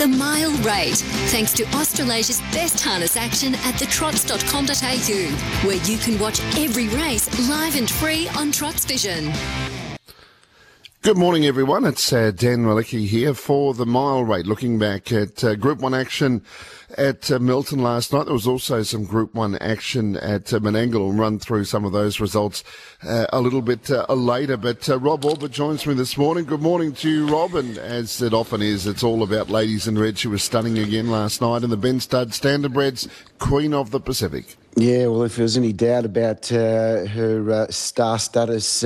The 0.00 0.08
Mile 0.08 0.52
Rate, 0.62 0.96
thanks 1.28 1.52
to 1.52 1.62
Australasia's 1.76 2.40
best 2.54 2.82
harness 2.82 3.18
action 3.18 3.54
at 3.56 3.74
thetrots.com.au, 3.74 5.68
where 5.68 5.76
you 5.84 5.98
can 5.98 6.18
watch 6.18 6.40
every 6.56 6.88
race 6.88 7.28
live 7.50 7.76
and 7.76 7.90
free 7.90 8.26
on 8.30 8.50
Trots 8.50 8.86
Vision. 8.86 9.30
Good 11.02 11.16
morning, 11.16 11.46
everyone. 11.46 11.86
It's 11.86 12.12
uh, 12.12 12.30
Dan 12.30 12.58
Mielicki 12.58 13.06
here 13.06 13.32
for 13.32 13.72
the 13.72 13.86
mile 13.86 14.22
rate. 14.22 14.46
Looking 14.46 14.78
back 14.78 15.10
at 15.10 15.42
uh, 15.42 15.54
Group 15.54 15.78
1 15.78 15.94
action 15.94 16.42
at 16.98 17.30
uh, 17.30 17.38
Melton 17.38 17.78
last 17.78 18.12
night. 18.12 18.24
There 18.24 18.34
was 18.34 18.46
also 18.46 18.82
some 18.82 19.06
Group 19.06 19.34
1 19.34 19.56
action 19.62 20.18
at 20.18 20.52
uh, 20.52 20.58
Menangle. 20.58 20.98
We'll 20.98 21.12
run 21.12 21.38
through 21.38 21.64
some 21.64 21.86
of 21.86 21.92
those 21.92 22.20
results 22.20 22.64
uh, 23.02 23.24
a 23.32 23.40
little 23.40 23.62
bit 23.62 23.90
uh, 23.90 24.04
later. 24.12 24.58
But 24.58 24.90
uh, 24.90 24.98
Rob 24.98 25.24
Auber 25.24 25.48
joins 25.48 25.86
me 25.86 25.94
this 25.94 26.18
morning. 26.18 26.44
Good 26.44 26.60
morning 26.60 26.92
to 26.96 27.08
you, 27.08 27.26
Rob. 27.28 27.54
And 27.54 27.78
as 27.78 28.20
it 28.20 28.34
often 28.34 28.60
is, 28.60 28.86
it's 28.86 29.02
all 29.02 29.22
about 29.22 29.48
Ladies 29.48 29.88
in 29.88 29.98
Red. 29.98 30.18
She 30.18 30.28
was 30.28 30.42
stunning 30.42 30.78
again 30.78 31.10
last 31.10 31.40
night 31.40 31.62
in 31.62 31.70
the 31.70 31.78
Ben 31.78 32.00
Stud 32.00 32.32
Standardbreds 32.32 33.08
Queen 33.38 33.72
of 33.72 33.90
the 33.90 34.00
Pacific. 34.00 34.54
Yeah, 34.76 35.06
well, 35.06 35.22
if 35.22 35.36
there's 35.36 35.56
any 35.56 35.72
doubt 35.72 36.04
about 36.04 36.46
her 36.48 37.66
star 37.70 38.18
status, 38.18 38.84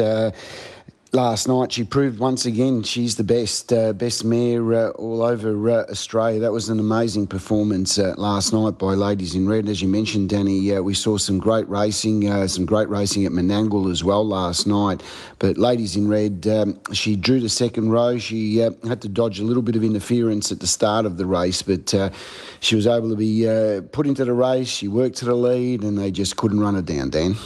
last 1.15 1.47
night 1.47 1.71
she 1.71 1.85
proved 1.85 2.19
once 2.19 2.45
again 2.45 2.83
she's 2.83 3.15
the 3.15 3.23
best 3.23 3.73
uh, 3.73 3.93
best 3.93 4.25
mare 4.25 4.75
uh, 4.75 4.89
all 4.91 5.23
over 5.23 5.71
uh, 5.71 5.85
Australia. 5.89 6.41
That 6.41 6.51
was 6.51 6.69
an 6.69 6.81
amazing 6.81 7.29
performance 7.29 7.99
uh, 7.99 8.15
last 8.19 8.53
night 8.53 8.79
by 8.79 8.95
Ladies 8.95 9.37
in 9.37 9.49
Red. 9.49 9.69
As 9.69 9.81
you 9.81 9.87
mentioned, 9.87 10.31
Danny, 10.31 10.75
uh, 10.75 10.83
we 10.83 10.93
saw 10.93 11.17
some 11.17 11.39
great 11.39 11.69
racing, 11.69 12.29
uh, 12.29 12.49
some 12.49 12.67
great 12.67 12.89
racing 12.89 13.25
at 13.27 13.33
Menangle 13.33 13.91
as 13.93 14.03
well 14.03 14.27
last 14.27 14.67
night. 14.67 15.03
But 15.39 15.57
Ladies 15.57 15.95
in 15.95 16.09
Red, 16.09 16.47
um, 16.49 16.81
she 16.93 17.15
drew 17.15 17.41
the 17.41 17.49
second 17.49 17.91
row. 17.91 18.19
She 18.19 18.57
had 18.57 19.01
to 19.03 19.09
dodge 19.09 19.39
a 19.39 19.45
little 19.45 19.63
bit 19.63 19.77
of 19.77 19.85
interference 19.85 20.51
at 20.51 20.59
the 20.59 20.67
start 20.67 21.07
of 21.07 21.17
the 21.17 21.27
race, 21.27 21.63
but 21.63 21.95
she 22.61 22.75
was 22.75 22.87
able 22.87 23.11
to 23.11 23.17
be 23.17 23.45
put 23.93 24.07
into 24.07 24.25
the 24.25 24.33
race. 24.33 24.69
She 24.69 24.89
worked 24.89 25.17
to 25.19 25.27
the 25.27 25.35
lead, 25.35 25.83
and 25.83 25.97
they 25.97 26.11
just 26.11 26.37
couldn't 26.37 26.61
run 26.61 26.75
her 26.75 26.83
down, 26.83 27.11
Dan. 27.11 27.37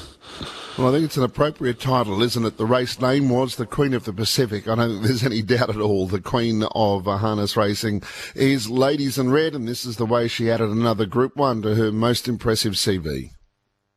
Well, 0.78 0.90
I 0.90 0.92
think 0.92 1.06
it's 1.06 1.16
an 1.16 1.24
appropriate 1.24 1.80
title, 1.80 2.22
isn't 2.22 2.44
it? 2.44 2.56
The 2.56 2.64
race 2.64 3.00
name 3.00 3.30
was 3.30 3.56
the 3.56 3.66
Queen 3.66 3.92
of 3.94 4.04
the 4.04 4.12
Pacific. 4.12 4.68
I 4.68 4.76
don't 4.76 4.90
think 4.90 5.02
there's 5.02 5.24
any 5.24 5.42
doubt 5.42 5.70
at 5.70 5.80
all. 5.80 6.06
The 6.06 6.20
Queen 6.20 6.62
of 6.70 7.06
Harness 7.06 7.56
Racing 7.56 8.04
is 8.36 8.70
Ladies 8.70 9.18
in 9.18 9.32
Red, 9.32 9.56
and 9.56 9.66
this 9.66 9.84
is 9.84 9.96
the 9.96 10.06
way 10.06 10.28
she 10.28 10.48
added 10.48 10.70
another 10.70 11.04
Group 11.04 11.34
1 11.34 11.62
to 11.62 11.74
her 11.74 11.90
most 11.90 12.28
impressive 12.28 12.74
CV. 12.74 13.32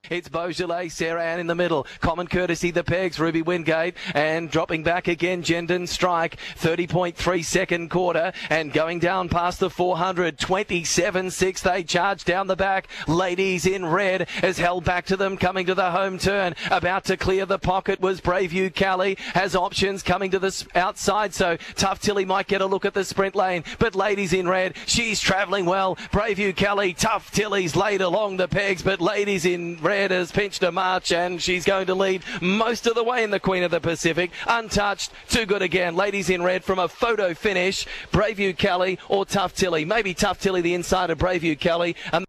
It's 0.10 0.28
Beaujolais, 0.28 0.90
Sarah 0.90 1.24
Ann 1.24 1.40
in 1.40 1.48
the 1.48 1.56
middle. 1.56 1.88
Common 2.02 2.28
courtesy, 2.28 2.70
the 2.72 2.84
pegs, 2.84 3.18
Ruby 3.18 3.42
Wingate. 3.42 3.96
And 4.14 4.50
dropping 4.52 4.84
back 4.84 5.08
again, 5.08 5.42
Jendon 5.42 5.88
Strike. 5.88 6.38
30.3 6.58 7.46
second 7.46 7.90
quarter. 7.90 8.34
And 8.50 8.74
going 8.74 9.00
down 9.00 9.30
past 9.30 9.62
the 9.62 9.70
400. 9.70 10.38
27 10.38 11.32
6. 11.32 11.62
They 11.62 11.84
charge 11.84 12.26
down 12.26 12.48
the 12.48 12.58
back. 12.58 12.88
Ladies 13.08 13.66
in 13.66 13.86
red 13.86 14.28
is 14.44 14.58
held 14.58 14.84
back 14.84 15.06
to 15.06 15.16
them 15.16 15.38
coming 15.38 15.68
to 15.68 15.76
the 15.76 15.92
home 15.92 16.18
turn. 16.18 16.56
About 16.70 17.06
to 17.06 17.16
clear 17.16 17.46
the 17.46 17.60
pocket 17.60 18.02
was 18.02 18.20
Braveview 18.20 18.74
Kelly. 18.74 19.16
Has 19.34 19.56
options 19.56 20.04
coming 20.04 20.32
to 20.32 20.40
the 20.40 20.68
outside. 20.76 21.34
So 21.34 21.56
Tough 21.76 22.02
Tilly 22.02 22.26
might 22.26 22.48
get 22.48 22.62
a 22.62 22.66
look 22.66 22.84
at 22.84 22.96
the 22.96 23.06
sprint 23.06 23.36
lane. 23.36 23.64
But 23.80 23.96
ladies 23.96 24.34
in 24.34 24.50
red, 24.50 24.76
she's 24.88 25.22
travelling 25.22 25.66
well. 25.66 25.96
Braveview 26.12 26.54
Kelly, 26.58 26.94
Tough 26.94 27.32
Tilly's 27.32 27.78
laid 27.78 28.02
along 28.02 28.38
the 28.38 28.50
pegs. 28.50 28.82
But 28.82 29.00
ladies 29.00 29.46
in 29.46 29.78
red 29.82 29.91
Red 29.92 30.12
has 30.12 30.32
pinched 30.32 30.64
a 30.64 30.72
march 30.72 31.12
and 31.12 31.42
she's 31.42 31.66
going 31.66 31.88
to 31.88 31.96
lead 31.96 32.24
most 32.40 32.88
of 32.88 32.96
the 32.96 33.04
way 33.04 33.26
in 33.26 33.30
the 33.30 33.42
Queen 33.42 33.62
of 33.62 33.72
the 33.72 33.82
Pacific. 33.82 34.32
Untouched, 34.48 35.12
too 35.28 35.46
good 35.46 35.62
again. 35.62 35.98
Ladies 35.98 36.30
in 36.30 36.42
red 36.42 36.64
from 36.64 36.80
a 36.80 36.88
photo 36.88 37.34
finish. 37.34 37.86
Braveview 38.14 38.58
Kelly 38.58 39.00
or 39.10 39.26
Tough 39.26 39.54
Tilly. 39.54 39.84
Maybe 39.84 40.14
Tough 40.14 40.40
Tilly 40.40 40.62
the 40.62 40.74
inside 40.76 41.10
of 41.10 41.18
Braveview 41.18 41.60
Kelly. 41.60 41.98
Um... 42.14 42.24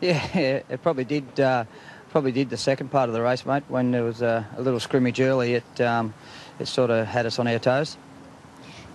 Yeah, 0.00 0.24
it 0.68 0.82
probably 0.82 1.04
did. 1.04 1.38
Uh, 1.38 1.64
probably 2.10 2.32
did 2.32 2.50
the 2.50 2.56
second 2.56 2.90
part 2.90 3.08
of 3.08 3.14
the 3.14 3.22
race, 3.22 3.46
mate. 3.46 3.62
When 3.68 3.92
there 3.92 4.02
was 4.02 4.20
a, 4.20 4.44
a 4.56 4.62
little 4.62 4.80
scrimmage 4.80 5.20
early, 5.20 5.54
it 5.54 5.80
um, 5.80 6.12
it 6.58 6.66
sort 6.66 6.90
of 6.90 7.06
had 7.06 7.24
us 7.24 7.38
on 7.38 7.46
our 7.46 7.60
toes. 7.60 7.96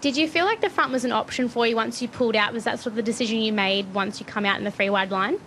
Did 0.04 0.18
you 0.18 0.28
feel 0.28 0.44
like 0.44 0.60
the 0.60 0.70
front 0.70 0.92
was 0.92 1.06
an 1.06 1.14
option 1.14 1.48
for 1.48 1.66
you 1.66 1.78
once 1.78 2.02
you 2.02 2.10
pulled 2.10 2.36
out? 2.36 2.52
Was 2.52 2.66
that 2.66 2.78
sort 2.78 2.88
of 2.88 2.96
the 2.96 3.02
decision 3.02 3.40
you 3.40 3.54
made 3.54 3.94
once 3.94 4.20
you 4.20 4.26
come 4.26 4.46
out 4.46 4.58
in 4.58 4.66
the 4.66 4.72
free 4.72 4.90
wide 4.90 5.12
line? 5.12 5.40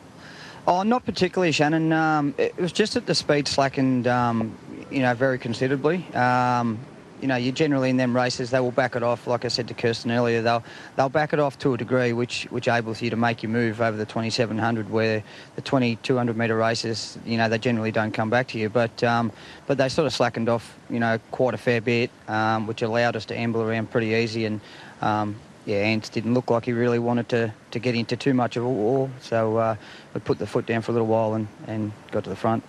Oh, 0.67 0.83
not 0.83 1.05
particularly, 1.05 1.53
Shannon. 1.53 1.93
Um, 1.93 2.35
it 2.39 2.57
was 2.57 2.73
just 2.73 2.95
that 2.95 3.05
the 3.05 3.15
speed 3.15 3.49
slackened, 3.49 4.07
um, 4.07 4.57
you 4.91 5.01
know, 5.01 5.13
very 5.13 5.39
considerably. 5.39 6.07
Um, 6.15 6.79
you 7.21 7.29
know, 7.29 7.37
you're 7.37 7.53
generally 7.53 7.91
in 7.91 7.97
them 7.97 8.15
races 8.15 8.51
they 8.51 8.61
will 8.61 8.71
back 8.71 8.97
it 8.97 9.03
off. 9.03 9.27
Like 9.27 9.45
I 9.45 9.49
said 9.49 9.69
to 9.69 9.75
Kirsten 9.75 10.11
earlier, 10.11 10.43
they'll 10.43 10.63
they'll 10.97 11.09
back 11.09 11.33
it 11.33 11.39
off 11.39 11.59
to 11.61 11.75
a 11.75 11.77
degree, 11.77 12.13
which 12.13 12.45
which 12.51 12.69
enables 12.69 13.01
you 13.03 13.11
to 13.11 13.17
make 13.17 13.43
your 13.43 13.51
move 13.51 13.81
over 13.81 13.97
the 13.97 14.07
2700, 14.07 14.91
where 14.91 15.23
the 15.55 15.63
2200 15.63 16.37
metre 16.37 16.57
races, 16.57 17.19
you 17.25 17.37
know, 17.37 17.49
they 17.49 17.59
generally 17.59 17.93
don't 17.93 18.13
come 18.13 18.31
back 18.31 18.49
to 18.49 18.59
you. 18.59 18.69
But 18.69 19.03
um, 19.05 19.33
but 19.67 19.79
they 19.79 19.89
sort 19.89 20.07
of 20.07 20.13
slackened 20.13 20.49
off, 20.49 20.77
you 20.91 21.01
know, 21.01 21.19
quite 21.31 21.55
a 21.55 21.59
fair 21.59 21.81
bit, 21.81 22.11
um, 22.29 22.67
which 22.67 22.83
allowed 22.83 23.17
us 23.17 23.25
to 23.27 23.37
amble 23.37 23.63
around 23.63 23.91
pretty 23.91 24.09
easy. 24.09 24.45
And 24.45 24.61
um, 25.01 25.37
yeah, 25.67 25.79
Ants 25.79 26.09
didn't 26.09 26.33
look 26.33 26.51
like 26.51 26.65
he 26.65 26.73
really 26.73 27.01
wanted 27.01 27.29
to, 27.31 27.53
to 27.73 27.79
get 27.79 27.95
into 27.97 28.17
too 28.17 28.35
much 28.35 28.57
of 28.57 28.65
a 28.65 28.69
war, 28.69 29.11
so 29.21 29.57
uh, 29.57 29.77
we 30.15 30.21
put 30.21 30.39
the 30.39 30.47
foot 30.47 30.65
down 30.65 30.81
for 30.81 30.93
a 30.93 30.95
little 30.95 31.09
while 31.09 31.35
and, 31.35 31.49
and 31.67 31.93
got 32.13 32.23
to 32.25 32.31
the 32.31 32.37
front. 32.37 32.63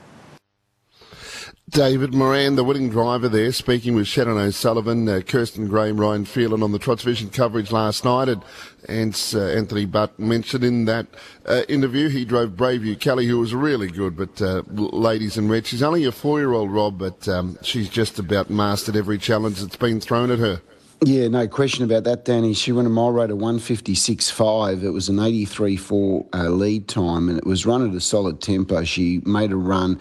David 1.69 2.13
Moran, 2.13 2.55
the 2.55 2.63
winning 2.63 2.89
driver 2.89 3.27
there, 3.27 3.51
speaking 3.51 3.93
with 3.93 4.07
Shannon 4.07 4.37
O'Sullivan, 4.37 5.09
uh, 5.09 5.19
Kirsten 5.19 5.67
Graham, 5.67 5.99
Ryan 5.99 6.23
Phelan 6.23 6.63
on 6.63 6.71
the 6.71 6.79
Trots 6.79 7.03
Vision 7.03 7.29
coverage 7.29 7.73
last 7.73 8.05
night. 8.05 8.29
And, 8.29 8.41
and 8.87 9.31
uh, 9.35 9.47
Anthony 9.47 9.83
Butt 9.83 10.17
mentioned 10.17 10.63
in 10.63 10.85
that 10.85 11.07
uh, 11.45 11.63
interview 11.67 12.07
he 12.07 12.23
drove 12.23 12.51
Braveview 12.51 12.97
Kelly, 13.01 13.27
who 13.27 13.37
was 13.39 13.53
really 13.53 13.89
good, 13.89 14.15
but 14.15 14.41
uh, 14.41 14.63
ladies 14.69 15.37
in 15.37 15.49
red. 15.49 15.67
She's 15.67 15.83
only 15.83 16.05
a 16.05 16.13
four 16.13 16.39
year 16.39 16.53
old, 16.53 16.71
Rob, 16.71 16.97
but 16.97 17.27
um, 17.27 17.57
she's 17.61 17.89
just 17.89 18.17
about 18.17 18.49
mastered 18.49 18.95
every 18.95 19.17
challenge 19.17 19.59
that's 19.59 19.75
been 19.75 19.99
thrown 19.99 20.31
at 20.31 20.39
her. 20.39 20.61
Yeah, 21.05 21.27
no 21.27 21.47
question 21.47 21.83
about 21.83 22.05
that, 22.05 22.25
Danny. 22.25 22.55
She 22.55 22.71
went 22.71 22.87
a 22.87 22.89
mile 22.89 23.11
rate 23.11 23.29
of 23.29 23.37
156.5. 23.37 24.81
It 24.81 24.89
was 24.89 25.09
an 25.09 25.17
83.4 25.17 26.27
uh, 26.33 26.49
lead 26.49 26.87
time, 26.87 27.29
and 27.29 27.37
it 27.37 27.45
was 27.45 27.67
run 27.67 27.87
at 27.87 27.95
a 27.95 28.01
solid 28.01 28.41
tempo. 28.41 28.83
She 28.83 29.21
made 29.23 29.51
a 29.51 29.55
run, 29.55 29.99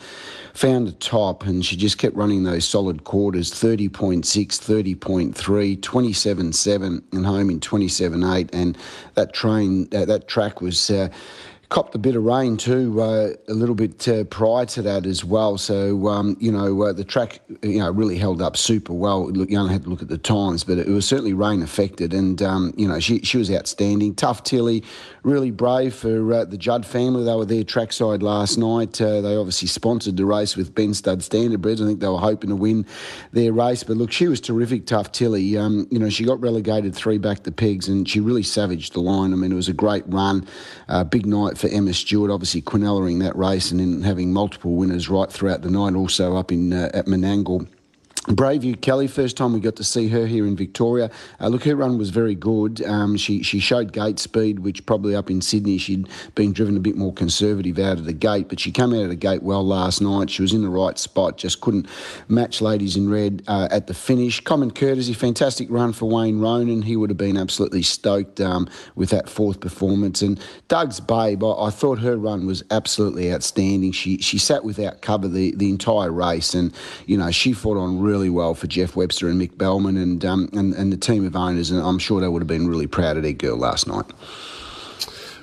found 0.54 0.88
a 0.88 0.92
top, 0.92 1.44
and 1.44 1.64
she 1.66 1.76
just 1.76 1.98
kept 1.98 2.16
running 2.16 2.44
those 2.44 2.66
solid 2.66 3.04
quarters 3.04 3.52
30.6, 3.52 4.22
30.3, 4.24 5.78
27.7, 5.78 7.02
and 7.12 7.26
home 7.26 7.50
in 7.50 7.60
27.8. 7.60 8.48
And 8.54 8.78
that 9.14 9.34
train, 9.34 9.88
uh, 9.94 10.06
that 10.06 10.28
track 10.28 10.62
was. 10.62 10.90
Uh, 10.90 11.10
copped 11.68 11.94
a 11.94 11.98
bit 11.98 12.14
of 12.14 12.24
rain 12.24 12.56
too, 12.56 13.00
uh, 13.00 13.30
a 13.48 13.52
little 13.52 13.74
bit 13.74 14.06
uh, 14.08 14.24
prior 14.24 14.66
to 14.66 14.82
that 14.82 15.06
as 15.06 15.24
well. 15.24 15.58
So 15.58 16.08
um, 16.08 16.36
you 16.40 16.52
know 16.52 16.82
uh, 16.82 16.92
the 16.92 17.04
track, 17.04 17.40
you 17.62 17.78
know, 17.78 17.90
really 17.90 18.16
held 18.16 18.40
up 18.40 18.56
super 18.56 18.92
well. 18.92 19.28
Look, 19.30 19.50
you 19.50 19.58
only 19.58 19.72
had 19.72 19.84
to 19.84 19.90
look 19.90 20.02
at 20.02 20.08
the 20.08 20.18
times, 20.18 20.64
but 20.64 20.78
it 20.78 20.88
was 20.88 21.06
certainly 21.06 21.32
rain 21.32 21.62
affected, 21.62 22.14
and 22.14 22.40
um, 22.42 22.72
you 22.76 22.86
know 22.86 23.00
she 23.00 23.20
she 23.20 23.38
was 23.38 23.50
outstanding. 23.50 24.14
Tough 24.14 24.44
Tilly, 24.44 24.84
really 25.22 25.50
brave 25.50 25.94
for 25.94 26.32
uh, 26.32 26.44
the 26.44 26.56
Judd 26.56 26.86
family. 26.86 27.24
They 27.24 27.34
were 27.34 27.44
there 27.44 27.64
trackside 27.64 28.22
last 28.22 28.58
night. 28.58 29.00
Uh, 29.00 29.20
they 29.20 29.36
obviously 29.36 29.68
sponsored 29.68 30.16
the 30.16 30.24
race 30.24 30.56
with 30.56 30.74
Ben 30.74 30.94
Stud 30.94 31.20
Standardbreds. 31.20 31.82
I 31.82 31.86
think 31.86 32.00
they 32.00 32.08
were 32.08 32.18
hoping 32.18 32.50
to 32.50 32.56
win 32.56 32.86
their 33.32 33.52
race, 33.52 33.82
but 33.82 33.96
look, 33.96 34.12
she 34.12 34.28
was 34.28 34.40
terrific. 34.40 34.86
Tough 34.86 35.10
Tilly, 35.12 35.56
um, 35.56 35.86
you 35.90 35.98
know, 35.98 36.08
she 36.08 36.24
got 36.24 36.40
relegated 36.40 36.94
three 36.94 37.18
back 37.18 37.42
to 37.42 37.50
pegs, 37.50 37.88
and 37.88 38.08
she 38.08 38.20
really 38.20 38.42
savaged 38.42 38.92
the 38.92 39.00
line. 39.00 39.32
I 39.32 39.36
mean, 39.36 39.50
it 39.50 39.56
was 39.56 39.68
a 39.68 39.72
great 39.72 40.04
run, 40.06 40.46
uh, 40.88 41.02
big 41.04 41.26
night 41.26 41.55
for 41.56 41.68
Emma 41.68 41.92
Stewart, 41.92 42.30
obviously 42.30 42.62
Quinelling 42.62 43.18
that 43.20 43.36
race 43.36 43.70
and 43.70 43.80
then 43.80 44.02
having 44.02 44.32
multiple 44.32 44.74
winners 44.74 45.08
right 45.08 45.30
throughout 45.30 45.62
the 45.62 45.70
night, 45.70 45.94
also 45.94 46.36
up 46.36 46.52
in 46.52 46.72
uh, 46.72 46.90
at 46.94 47.06
Menangle. 47.06 47.66
Braveview 48.26 48.80
Kelly, 48.80 49.06
first 49.06 49.36
time 49.36 49.52
we 49.52 49.60
got 49.60 49.76
to 49.76 49.84
see 49.84 50.08
her 50.08 50.26
here 50.26 50.46
in 50.46 50.56
Victoria. 50.56 51.10
Uh, 51.40 51.46
look, 51.46 51.62
her 51.62 51.76
run 51.76 51.96
was 51.96 52.10
very 52.10 52.34
good. 52.34 52.84
Um, 52.84 53.16
she 53.16 53.44
she 53.44 53.60
showed 53.60 53.92
gate 53.92 54.18
speed, 54.18 54.60
which 54.60 54.84
probably 54.84 55.14
up 55.14 55.30
in 55.30 55.40
Sydney 55.40 55.78
she'd 55.78 56.08
been 56.34 56.52
driven 56.52 56.76
a 56.76 56.80
bit 56.80 56.96
more 56.96 57.12
conservative 57.12 57.78
out 57.78 57.98
of 57.98 58.04
the 58.04 58.12
gate, 58.12 58.48
but 58.48 58.58
she 58.58 58.72
came 58.72 58.92
out 58.92 59.02
of 59.02 59.10
the 59.10 59.16
gate 59.16 59.44
well 59.44 59.64
last 59.64 60.00
night. 60.00 60.28
She 60.28 60.42
was 60.42 60.52
in 60.52 60.62
the 60.62 60.68
right 60.68 60.98
spot, 60.98 61.38
just 61.38 61.60
couldn't 61.60 61.86
match 62.26 62.60
ladies 62.60 62.96
in 62.96 63.08
red 63.08 63.44
uh, 63.46 63.68
at 63.70 63.86
the 63.86 63.94
finish. 63.94 64.40
Common 64.40 64.72
courtesy, 64.72 65.12
fantastic 65.12 65.70
run 65.70 65.92
for 65.92 66.08
Wayne 66.08 66.40
Ronan. 66.40 66.82
He 66.82 66.96
would 66.96 67.10
have 67.10 67.16
been 67.16 67.36
absolutely 67.36 67.82
stoked 67.82 68.40
um, 68.40 68.68
with 68.96 69.10
that 69.10 69.28
fourth 69.28 69.60
performance. 69.60 70.20
And 70.22 70.40
Doug's 70.66 70.98
Babe, 70.98 71.44
I, 71.44 71.66
I, 71.66 71.70
thought 71.70 72.00
her 72.00 72.16
run 72.16 72.44
was 72.46 72.64
absolutely 72.72 73.32
outstanding. 73.32 73.92
She 73.92 74.18
she 74.18 74.38
sat 74.38 74.64
without 74.64 75.00
cover 75.00 75.28
the, 75.28 75.54
the 75.54 75.70
entire 75.70 76.10
race, 76.10 76.54
and 76.54 76.74
you 77.06 77.16
know 77.16 77.30
she 77.30 77.52
fought 77.52 77.76
on 77.76 78.00
really 78.00 78.15
really 78.16 78.30
well 78.30 78.54
for 78.54 78.66
Jeff 78.66 78.96
Webster 78.96 79.28
and 79.28 79.38
Mick 79.38 79.58
Bellman 79.58 79.98
and, 79.98 80.24
um, 80.24 80.48
and, 80.54 80.72
and 80.72 80.90
the 80.90 80.96
team 80.96 81.26
of 81.26 81.36
owners, 81.36 81.70
and 81.70 81.82
I'm 81.82 81.98
sure 81.98 82.18
they 82.18 82.28
would 82.28 82.40
have 82.40 82.48
been 82.48 82.66
really 82.66 82.86
proud 82.86 83.18
of 83.18 83.22
their 83.22 83.34
girl 83.34 83.58
last 83.58 83.86
night. 83.86 84.06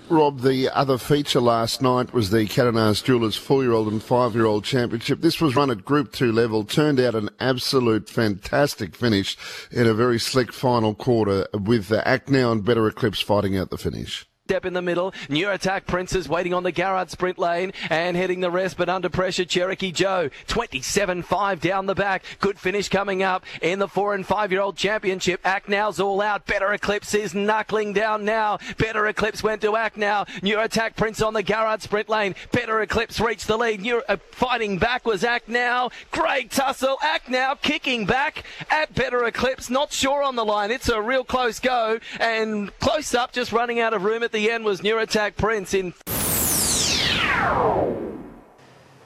Rob, 0.09 0.41
the 0.41 0.69
other 0.69 0.97
feature 0.97 1.39
last 1.39 1.83
night 1.83 2.13
was 2.13 2.31
the 2.31 2.47
Cadenars 2.47 3.03
Jewelers 3.03 3.35
four-year-old 3.35 3.87
and 3.89 4.01
five-year-old 4.01 4.63
championship. 4.63 5.21
This 5.21 5.39
was 5.39 5.55
run 5.55 5.69
at 5.69 5.85
Group 5.85 6.11
2 6.13 6.31
level, 6.31 6.63
turned 6.63 6.99
out 6.99 7.13
an 7.13 7.29
absolute 7.39 8.09
fantastic 8.09 8.95
finish 8.95 9.37
in 9.71 9.85
a 9.85 9.93
very 9.93 10.19
slick 10.19 10.51
final 10.51 10.95
quarter 10.95 11.45
with 11.53 11.89
the 11.89 12.05
Act 12.07 12.27
Now 12.27 12.51
and 12.51 12.65
Better 12.65 12.87
Eclipse 12.87 13.21
fighting 13.21 13.55
out 13.55 13.69
the 13.69 13.77
finish. 13.77 14.27
Step 14.45 14.65
in 14.65 14.73
the 14.73 14.81
middle. 14.81 15.13
New 15.29 15.49
attack 15.49 15.87
Princess 15.87 16.27
waiting 16.27 16.53
on 16.53 16.63
the 16.63 16.71
Garrard 16.73 17.09
sprint 17.09 17.39
lane 17.39 17.71
and 17.89 18.17
heading 18.17 18.41
the 18.41 18.51
rest, 18.51 18.75
but 18.75 18.89
under 18.89 19.09
pressure. 19.09 19.45
Cherokee 19.45 19.93
Joe 19.93 20.29
27-5 20.47 21.61
down 21.61 21.85
the 21.85 21.95
back. 21.95 22.25
Good 22.41 22.59
finish 22.59 22.89
coming 22.89 23.23
up 23.23 23.45
in 23.61 23.79
the 23.79 23.87
four 23.87 24.13
and 24.13 24.27
five 24.27 24.51
year 24.51 24.59
old 24.59 24.75
championship. 24.75 25.39
Act 25.45 25.69
Now's 25.69 26.01
all 26.01 26.19
out. 26.19 26.45
Better 26.45 26.73
Eclipse 26.73 27.13
is 27.13 27.33
knuckling 27.33 27.93
down 27.93 28.25
now. 28.25 28.57
Better 28.77 29.07
Eclipse 29.07 29.41
went 29.41 29.61
to 29.61 29.77
Act 29.77 29.95
Now. 29.95 30.25
New 30.41 30.59
attack 30.59 30.97
Prince 30.97 31.21
on 31.21 31.33
the 31.33 31.41
Garrard 31.41 31.81
sprint 31.81 32.09
lane. 32.09 32.35
Better 32.51 32.81
Eclipse 32.81 33.21
reached 33.21 33.47
the 33.47 33.57
lead. 33.57 33.79
New 33.79 34.03
uh, 34.09 34.17
fighting 34.31 34.77
back 34.77 35.05
was 35.05 35.23
Act 35.23 35.47
Now. 35.47 35.89
Great 36.11 36.51
tussle. 36.51 36.97
Act 37.01 37.29
Now 37.29 37.55
kicking 37.55 38.05
back 38.05 38.43
at 38.69 38.93
Better 38.93 39.23
Eclipse. 39.23 39.69
Not 39.69 39.93
sure 39.93 40.21
on 40.21 40.35
the 40.35 40.43
line. 40.43 40.69
It's 40.69 40.89
a 40.89 41.01
real 41.01 41.23
close 41.23 41.61
go 41.61 41.99
and 42.19 42.77
close 42.79 43.15
up, 43.15 43.31
just 43.31 43.53
running 43.53 43.79
out 43.79 43.93
of 43.93 44.03
room 44.03 44.21
at 44.21 44.32
the 44.33 44.51
end 44.51 44.65
was 44.65 44.83
New 44.83 44.97
Attack 44.97 45.37
Prince 45.37 45.73
in. 45.73 45.93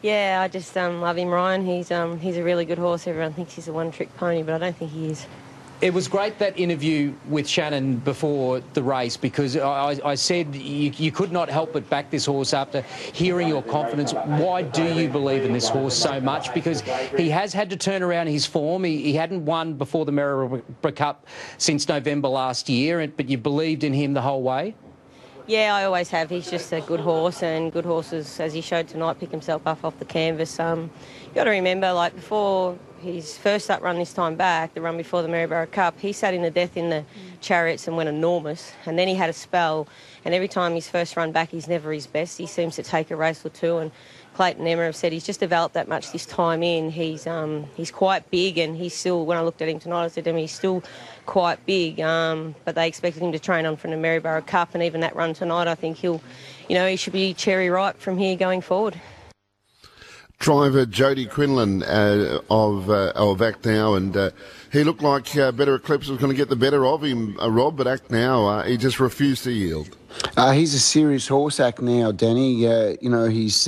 Yeah, 0.01 0.39
I 0.41 0.47
just 0.47 0.75
um, 0.77 1.01
love 1.01 1.17
him, 1.17 1.27
Ryan. 1.27 1.65
He's 1.65 1.91
um, 1.91 2.17
he's 2.19 2.37
a 2.37 2.43
really 2.43 2.65
good 2.65 2.77
horse. 2.77 3.05
Everyone 3.07 3.33
thinks 3.33 3.53
he's 3.53 3.67
a 3.67 3.73
one-trick 3.73 4.15
pony, 4.17 4.41
but 4.41 4.55
I 4.55 4.57
don't 4.57 4.75
think 4.75 4.91
he 4.91 5.07
is. 5.07 5.27
It 5.79 5.93
was 5.93 6.07
great 6.07 6.39
that 6.39 6.57
interview 6.57 7.13
with 7.29 7.47
Shannon 7.47 7.97
before 7.97 8.61
the 8.73 8.81
race 8.81 9.15
because 9.15 9.55
I, 9.55 9.99
I 10.03 10.15
said 10.15 10.55
you, 10.55 10.91
you, 10.97 11.11
could 11.11 11.31
not 11.31 11.49
help 11.49 11.73
but 11.73 11.87
back 11.87 12.09
this 12.09 12.25
horse 12.25 12.51
after 12.55 12.81
hearing 13.13 13.47
your 13.47 13.61
confidence. 13.61 14.11
Why 14.13 14.63
do 14.63 14.83
you 14.83 15.07
believe 15.07 15.45
in 15.45 15.53
this 15.53 15.69
horse 15.69 15.95
so 15.95 16.19
much? 16.19 16.51
Because 16.51 16.81
he 17.15 17.29
has 17.29 17.53
had 17.53 17.69
to 17.69 17.77
turn 17.77 18.01
around 18.01 18.25
his 18.25 18.43
form. 18.43 18.85
He, 18.85 19.03
he 19.03 19.13
hadn't 19.13 19.45
won 19.45 19.75
before 19.75 20.03
the 20.05 20.11
Maryborough 20.11 20.95
Cup 20.95 21.27
since 21.59 21.87
November 21.87 22.27
last 22.27 22.69
year, 22.69 23.07
but 23.15 23.29
you 23.29 23.37
believed 23.37 23.83
in 23.83 23.93
him 23.93 24.15
the 24.15 24.21
whole 24.21 24.41
way. 24.41 24.73
Yeah, 25.47 25.73
I 25.73 25.85
always 25.85 26.09
have. 26.09 26.29
He's 26.29 26.51
just 26.51 26.73
a 26.73 26.81
good 26.81 26.99
horse, 26.99 27.41
and 27.41 27.71
good 27.71 27.85
horses, 27.85 28.37
as 28.41 28.51
he 28.53 28.59
showed 28.59 28.89
tonight, 28.89 29.17
pick 29.17 29.31
himself 29.31 29.65
up 29.65 29.85
off 29.85 29.97
the 29.97 30.03
canvas. 30.03 30.59
Um, 30.59 30.91
you 31.25 31.33
got 31.35 31.45
to 31.45 31.51
remember, 31.51 31.93
like 31.93 32.13
before 32.13 32.77
his 32.99 33.37
first 33.37 33.71
up 33.71 33.81
run 33.81 33.97
this 33.97 34.11
time 34.11 34.35
back, 34.35 34.73
the 34.73 34.81
run 34.81 34.97
before 34.97 35.21
the 35.21 35.29
Maryborough 35.29 35.71
Cup, 35.71 35.97
he 36.01 36.11
sat 36.11 36.33
in 36.33 36.41
the 36.41 36.51
death 36.51 36.75
in 36.75 36.89
the 36.89 37.05
chariots 37.39 37.87
and 37.87 37.95
went 37.95 38.09
enormous, 38.09 38.73
and 38.85 38.99
then 38.99 39.07
he 39.07 39.15
had 39.15 39.29
a 39.29 39.33
spell, 39.33 39.87
and 40.25 40.35
every 40.35 40.49
time 40.49 40.73
his 40.73 40.89
first 40.89 41.15
run 41.15 41.31
back, 41.31 41.47
he's 41.47 41.69
never 41.69 41.93
his 41.93 42.07
best. 42.07 42.37
He 42.37 42.45
seems 42.45 42.75
to 42.75 42.83
take 42.83 43.09
a 43.09 43.15
race 43.15 43.45
or 43.45 43.49
two, 43.49 43.77
and 43.77 43.91
Clayton 44.33 44.67
Emma 44.67 44.83
have 44.83 44.97
said 44.97 45.13
he's 45.13 45.25
just 45.25 45.39
developed 45.39 45.75
that 45.75 45.87
much 45.87 46.11
this 46.11 46.25
time 46.25 46.61
in. 46.61 46.91
He's 46.91 47.25
um, 47.25 47.67
he's 47.75 47.89
quite 47.89 48.29
big, 48.31 48.57
and 48.57 48.75
he's 48.75 48.93
still. 48.93 49.25
When 49.25 49.37
I 49.37 49.41
looked 49.43 49.61
at 49.61 49.69
him 49.69 49.79
tonight, 49.79 50.03
I 50.03 50.07
said 50.09 50.25
to 50.25 50.31
him, 50.31 50.37
he's 50.37 50.51
still 50.51 50.83
quite 51.27 51.63
big. 51.67 51.99
Um, 51.99 52.55
but 52.65 52.73
they 52.73 52.87
expected 52.87 53.21
him 53.21 53.31
to 53.33 53.39
train 53.39 53.67
on 53.67 53.77
from 53.77 53.91
the 53.91 53.97
Maryborough 53.97 54.47
Cup, 54.47 54.73
and 54.73 54.81
even 54.81 55.01
that 55.01 55.15
run 55.15 55.35
tonight, 55.35 55.67
I 55.67 55.75
think 55.75 55.97
he'll, 55.97 56.21
you 56.67 56.75
know, 56.75 56.87
he 56.87 56.95
should 56.95 57.13
be 57.13 57.35
cherry 57.35 57.69
ripe 57.69 57.99
from 57.99 58.17
here 58.17 58.35
going 58.35 58.61
forward. 58.61 58.99
Driver 60.39 60.85
Jodi 60.85 61.25
Quinlan 61.25 61.81
uh, 61.83 62.39
of 62.49 62.89
uh, 62.89 63.11
of 63.15 63.41
Act 63.41 63.65
Now, 63.65 63.95
and 63.95 64.15
uh, 64.15 64.29
he 64.71 64.83
looked 64.83 65.01
like 65.01 65.35
uh, 65.35 65.51
Better 65.51 65.75
Eclipse 65.75 66.07
was 66.07 66.19
going 66.19 66.31
to 66.31 66.37
get 66.37 66.47
the 66.49 66.55
better 66.55 66.85
of 66.85 67.03
him, 67.03 67.39
uh, 67.39 67.49
Rob. 67.49 67.75
But 67.75 67.87
Act 67.87 68.11
Now, 68.11 68.45
uh, 68.45 68.63
he 68.63 68.77
just 68.77 68.99
refused 68.99 69.43
to 69.45 69.51
yield. 69.51 69.97
he's 70.53 70.75
a 70.75 70.79
serious 70.79 71.27
horse, 71.27 71.59
Act 71.59 71.81
Now, 71.81 72.11
Danny. 72.11 72.53
you 73.01 73.09
know, 73.09 73.25
he's 73.25 73.67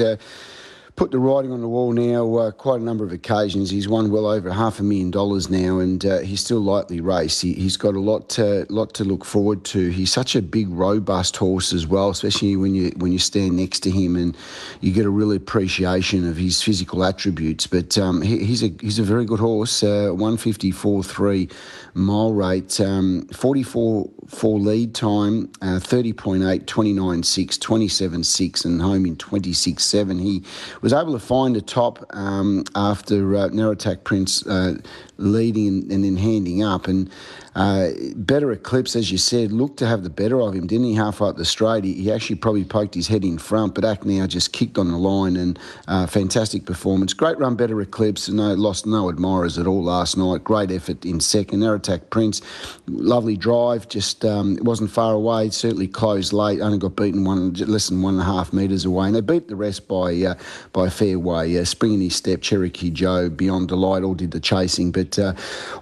put 1.00 1.12
the 1.12 1.18
writing 1.18 1.54
on 1.54 1.62
the 1.62 1.68
wall 1.69 1.94
now 1.94 2.36
uh, 2.36 2.51
quite 2.51 2.81
a 2.81 2.84
number 2.84 3.06
of 3.06 3.13
occasions. 3.13 3.69
He's 3.69 3.88
won 3.88 4.12
well 4.12 4.25
over 4.25 4.51
half 4.51 4.81
a 4.81 4.84
million 4.84 5.12
dollars 5.12 5.50
now, 5.50 5.80
and 5.80 6.06
uh, 6.06 6.18
he's 6.19 6.42
still 6.42 6.60
lightly 6.60 7.00
raced. 7.00 7.42
He, 7.42 7.54
has 7.63 7.78
got 7.78 7.96
a 7.96 8.01
lot 8.01 8.28
to, 8.31 8.66
lot 8.68 8.94
to 8.96 9.06
look 9.06 9.24
forward 9.24 9.63
to. 9.66 9.92
He's 9.92 10.12
such 10.12 10.36
a 10.36 10.42
big, 10.42 10.68
robust 10.68 11.38
horse 11.38 11.72
as 11.72 11.88
well, 11.88 12.10
especially 12.10 12.57
when 12.57 12.75
you 12.75 12.92
when 12.98 13.13
you 13.13 13.19
stand 13.19 13.56
next 13.56 13.80
to 13.84 13.90
him 13.90 14.18
and 14.18 14.36
you 14.81 14.92
get 14.92 15.06
a 15.06 15.10
real 15.10 15.31
appreciation 15.31 16.28
of 16.28 16.36
his 16.36 16.62
physical 16.62 17.06
attributes. 17.06 17.66
But 17.66 17.98
um, 17.98 18.22
he, 18.22 18.44
he's 18.44 18.62
a 18.62 18.72
he's 18.81 19.00
a 19.00 19.04
very 19.04 19.24
good 19.24 19.40
horse. 19.40 19.81
Uh, 19.81 20.10
one 20.10 20.36
fifty 20.36 20.69
four 20.69 21.01
three 21.01 21.48
mile 21.94 22.34
rate, 22.34 22.80
um, 22.81 23.28
44 23.28 24.10
for 24.28 24.60
lead 24.60 24.96
time, 24.96 25.51
uh, 25.62 25.80
30.8, 25.80 26.66
29.6, 26.66 27.57
27.6, 27.57 28.66
and 28.66 28.81
home 28.81 29.06
in 29.06 29.16
26.7. 29.16 30.22
He 30.22 30.44
was 30.81 30.88
able 30.94 31.13
to 31.13 31.19
find 31.19 31.56
a 31.57 31.62
top 31.62 32.06
um, 32.12 32.63
after 32.75 33.36
uh, 33.36 33.47
Narrow 33.47 33.71
Attack 33.71 34.03
Prince 34.03 34.45
uh, 34.47 34.75
leading 35.19 35.92
and, 35.92 36.04
then 36.04 36.18
handing 36.18 36.63
up. 36.63 36.88
And 36.88 37.10
uh, 37.56 37.89
better 38.16 38.51
Eclipse, 38.51 38.95
as 38.95 39.12
you 39.12 39.18
said, 39.18 39.51
looked 39.51 39.77
to 39.77 39.88
have 39.88 40.04
the 40.04 40.10
better 40.10 40.42
of 40.42 40.54
him, 40.54 40.68
didn't 40.68 40.86
he? 40.86 40.94
Halfway 40.95 41.30
up 41.30 41.38
the 41.38 41.45
straight, 41.45 41.83
he, 41.83 41.94
he, 41.94 42.12
actually 42.12 42.38
probably 42.38 42.63
poked 42.63 42.95
his 42.95 43.07
head 43.07 43.25
in 43.25 43.38
front, 43.38 43.75
but 43.75 43.83
Act 43.83 44.06
now 44.06 44.27
just 44.27 44.54
kicked 44.54 44.77
on 44.77 44.92
the 44.92 44.98
line 44.98 45.36
and 45.36 45.60
uh, 45.88 46.06
fantastic 46.06 46.66
performance. 46.66 47.13
Great 47.13 47.38
run, 47.38 47.56
better 47.56 47.80
Eclipse. 47.81 48.27
and 48.27 48.38
No, 48.38 48.54
lost 48.54 48.86
no 48.86 49.10
admirers 49.10 49.57
at 49.57 49.68
all 49.68 49.83
last 49.83 50.16
night. 50.16 50.44
Great 50.44 50.71
effort 50.71 51.06
in 51.06 51.19
second. 51.19 51.63
Air 51.63 51.75
attack 51.75 52.10
Prince, 52.10 52.42
lovely 52.88 53.36
drive. 53.36 53.89
Just 53.89 54.24
um, 54.24 54.56
it 54.56 54.63
wasn't 54.63 54.92
far 54.92 55.13
away. 55.13 55.50
Certainly 55.50 55.88
closed 55.88 56.33
late. 56.33 56.62
Only 56.62 56.77
got 56.77 56.95
beaten 56.95 57.25
one 57.25 57.54
less 57.54 57.89
than 57.89 58.01
one 58.01 58.13
and 58.13 58.22
a 58.22 58.25
half 58.25 58.54
metres 58.54 58.86
away, 58.86 59.07
and 59.07 59.15
they 59.15 59.22
beat 59.22 59.48
the 59.48 59.56
rest 59.56 59.88
by 59.88 60.13
uh, 60.22 60.36
by 60.72 60.88
a 60.88 60.92
fair 60.92 61.19
way. 61.19 61.57
Uh, 61.57 61.65
springing 61.65 62.01
his 62.01 62.15
step, 62.15 62.42
Cherokee 62.42 62.89
Joe, 62.89 63.30
Beyond 63.30 63.69
Delight, 63.69 64.04
all 64.04 64.13
did 64.13 64.31
the 64.31 64.39
chasing. 64.39 64.92
But 64.92 65.09
uh, 65.18 65.34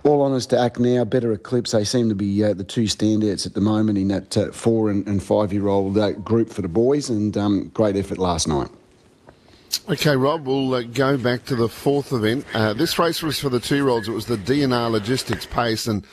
all 0.04 0.40
to 0.40 0.60
Act 0.60 0.80
now, 0.80 1.04
better 1.04 1.34
Eclipse 1.34 1.72
they 1.72 1.84
seem 1.84 2.10
to 2.10 2.16
be 2.16 2.44
uh, 2.44 2.54
the 2.54 2.64
two 2.64 2.84
standouts 2.84 3.46
at 3.46 3.54
the 3.54 3.62
moment 3.62 3.98
in 3.98 4.10
that 4.10 4.38
uh, 4.38 4.52
four 4.52 4.90
and, 4.90 5.08
and 5.08 5.22
five 5.24 5.52
year 5.52 5.68
old 5.68 5.98
uh, 5.98 6.12
group 6.12 6.50
for 6.50 6.62
the 6.62 6.68
boys, 6.68 7.10
and 7.10 7.38
um, 7.38 7.70
great 7.70 7.96
effort 7.96 8.18
last 8.18 8.48
night. 8.48 8.70
Okay, 9.90 10.16
Rob, 10.16 10.46
we'll 10.46 10.74
uh, 10.74 10.84
go 10.84 11.18
back 11.18 11.46
to 11.46 11.56
the 11.56 11.68
fourth 11.68 12.14
event. 12.14 12.46
Uh, 12.54 12.74
this 12.74 12.98
race 13.00 13.22
was 13.22 13.40
for 13.40 13.50
the 13.50 13.60
two 13.60 13.76
year 13.76 13.90
olds. 13.90 14.08
It 14.08 14.14
was 14.14 14.28
the 14.28 14.38
DNR 14.38 14.92
Logistics 14.92 15.46
Pace, 15.46 15.88
and 15.88 16.06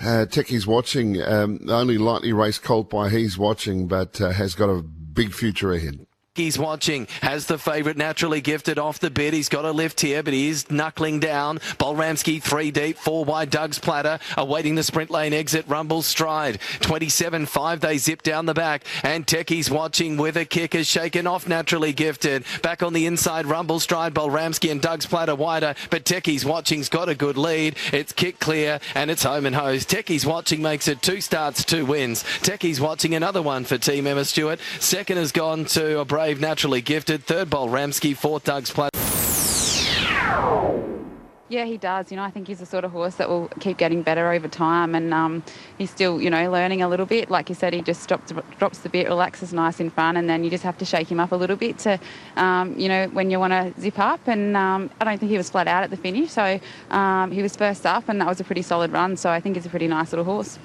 uh, 0.00 0.26
Techie's 0.28 0.66
watching. 0.66 1.20
Um, 1.22 1.60
only 1.68 1.98
lightly 1.98 2.32
raced 2.32 2.62
colt 2.62 2.88
by 2.88 3.10
he's 3.10 3.36
watching, 3.36 3.88
but 3.88 4.16
has 4.18 4.54
got 4.54 4.70
a 4.70 4.82
big 4.82 5.32
future 5.32 5.72
ahead. 5.72 6.06
He's 6.36 6.58
watching. 6.58 7.06
Has 7.22 7.46
the 7.46 7.58
favourite 7.58 7.96
naturally 7.96 8.40
gifted 8.40 8.76
off 8.76 8.98
the 8.98 9.08
bit. 9.08 9.32
He's 9.32 9.48
got 9.48 9.64
a 9.64 9.70
lift 9.70 10.00
here, 10.00 10.20
but 10.20 10.32
he 10.32 10.48
is 10.48 10.68
knuckling 10.68 11.20
down. 11.20 11.60
Bolramski 11.78 12.42
three 12.42 12.72
deep, 12.72 12.98
four 12.98 13.24
wide. 13.24 13.50
Doug's 13.50 13.78
platter 13.78 14.18
awaiting 14.36 14.74
the 14.74 14.82
sprint 14.82 15.12
lane 15.12 15.32
exit. 15.32 15.64
Rumble 15.68 16.02
stride. 16.02 16.58
27-5. 16.80 17.78
They 17.78 17.98
zip 17.98 18.22
down 18.22 18.46
the 18.46 18.52
back. 18.54 18.82
And 19.04 19.24
Techie's 19.24 19.70
watching 19.70 20.16
with 20.16 20.36
a 20.36 20.44
kick 20.44 20.74
is 20.74 20.88
shaken 20.88 21.28
off 21.28 21.46
naturally 21.46 21.92
gifted. 21.92 22.44
Back 22.62 22.82
on 22.82 22.94
the 22.94 23.06
inside. 23.06 23.46
Rumble 23.46 23.78
stride. 23.78 24.12
Bolramski 24.12 24.72
and 24.72 24.82
Doug's 24.82 25.06
platter 25.06 25.36
wider. 25.36 25.76
But 25.90 26.04
Techie's 26.04 26.44
watching's 26.44 26.88
got 26.88 27.08
a 27.08 27.14
good 27.14 27.36
lead. 27.36 27.76
It's 27.92 28.12
kick 28.12 28.40
clear 28.40 28.80
and 28.96 29.08
it's 29.08 29.22
home 29.22 29.46
and 29.46 29.54
hose. 29.54 29.86
Techie's 29.86 30.26
watching 30.26 30.62
makes 30.62 30.88
it 30.88 31.00
two 31.00 31.20
starts, 31.20 31.64
two 31.64 31.86
wins. 31.86 32.24
Techie's 32.40 32.80
watching 32.80 33.14
another 33.14 33.40
one 33.40 33.64
for 33.64 33.78
Team 33.78 34.08
Emma 34.08 34.24
Stewart. 34.24 34.58
Second 34.80 35.18
has 35.18 35.30
gone 35.30 35.64
to 35.66 36.00
a 36.00 36.04
Brave 36.24 36.40
naturally 36.40 36.80
gifted. 36.80 37.22
Third 37.24 37.50
Bolramski, 37.50 38.16
fourth 38.16 38.44
Doug's 38.44 38.70
play. 38.70 38.88
Yeah, 41.50 41.66
he 41.66 41.76
does. 41.76 42.10
You 42.10 42.16
know, 42.16 42.22
I 42.22 42.30
think 42.30 42.48
he's 42.48 42.60
the 42.60 42.66
sort 42.66 42.82
of 42.86 42.92
horse 42.92 43.16
that 43.16 43.28
will 43.28 43.48
keep 43.60 43.76
getting 43.76 44.00
better 44.00 44.32
over 44.32 44.48
time, 44.48 44.94
and 44.94 45.12
um, 45.12 45.42
he's 45.76 45.90
still, 45.90 46.22
you 46.22 46.30
know, 46.30 46.50
learning 46.50 46.80
a 46.80 46.88
little 46.88 47.04
bit. 47.04 47.30
Like 47.30 47.50
you 47.50 47.54
said, 47.54 47.74
he 47.74 47.82
just 47.82 48.08
drops 48.08 48.32
drops 48.58 48.78
the 48.78 48.88
bit, 48.88 49.06
relaxes 49.06 49.52
nice 49.52 49.80
in 49.80 49.90
front, 49.90 50.16
and 50.16 50.26
then 50.26 50.42
you 50.44 50.48
just 50.48 50.64
have 50.64 50.78
to 50.78 50.86
shake 50.86 51.12
him 51.12 51.20
up 51.20 51.32
a 51.32 51.36
little 51.36 51.56
bit 51.56 51.76
to, 51.80 52.00
um, 52.36 52.74
you 52.78 52.88
know, 52.88 53.06
when 53.08 53.30
you 53.30 53.38
want 53.38 53.52
to 53.52 53.78
zip 53.78 53.98
up. 53.98 54.26
And 54.26 54.56
um, 54.56 54.90
I 55.02 55.04
don't 55.04 55.18
think 55.18 55.30
he 55.30 55.36
was 55.36 55.50
flat 55.50 55.68
out 55.68 55.84
at 55.84 55.90
the 55.90 55.98
finish, 55.98 56.30
so 56.30 56.58
um, 56.90 57.32
he 57.32 57.42
was 57.42 57.54
first 57.54 57.84
up, 57.84 58.08
and 58.08 58.18
that 58.22 58.26
was 58.26 58.40
a 58.40 58.44
pretty 58.44 58.62
solid 58.62 58.92
run. 58.92 59.18
So 59.18 59.28
I 59.28 59.40
think 59.40 59.56
he's 59.56 59.66
a 59.66 59.68
pretty 59.68 59.88
nice 59.88 60.10
little 60.10 60.24
horse. 60.24 60.58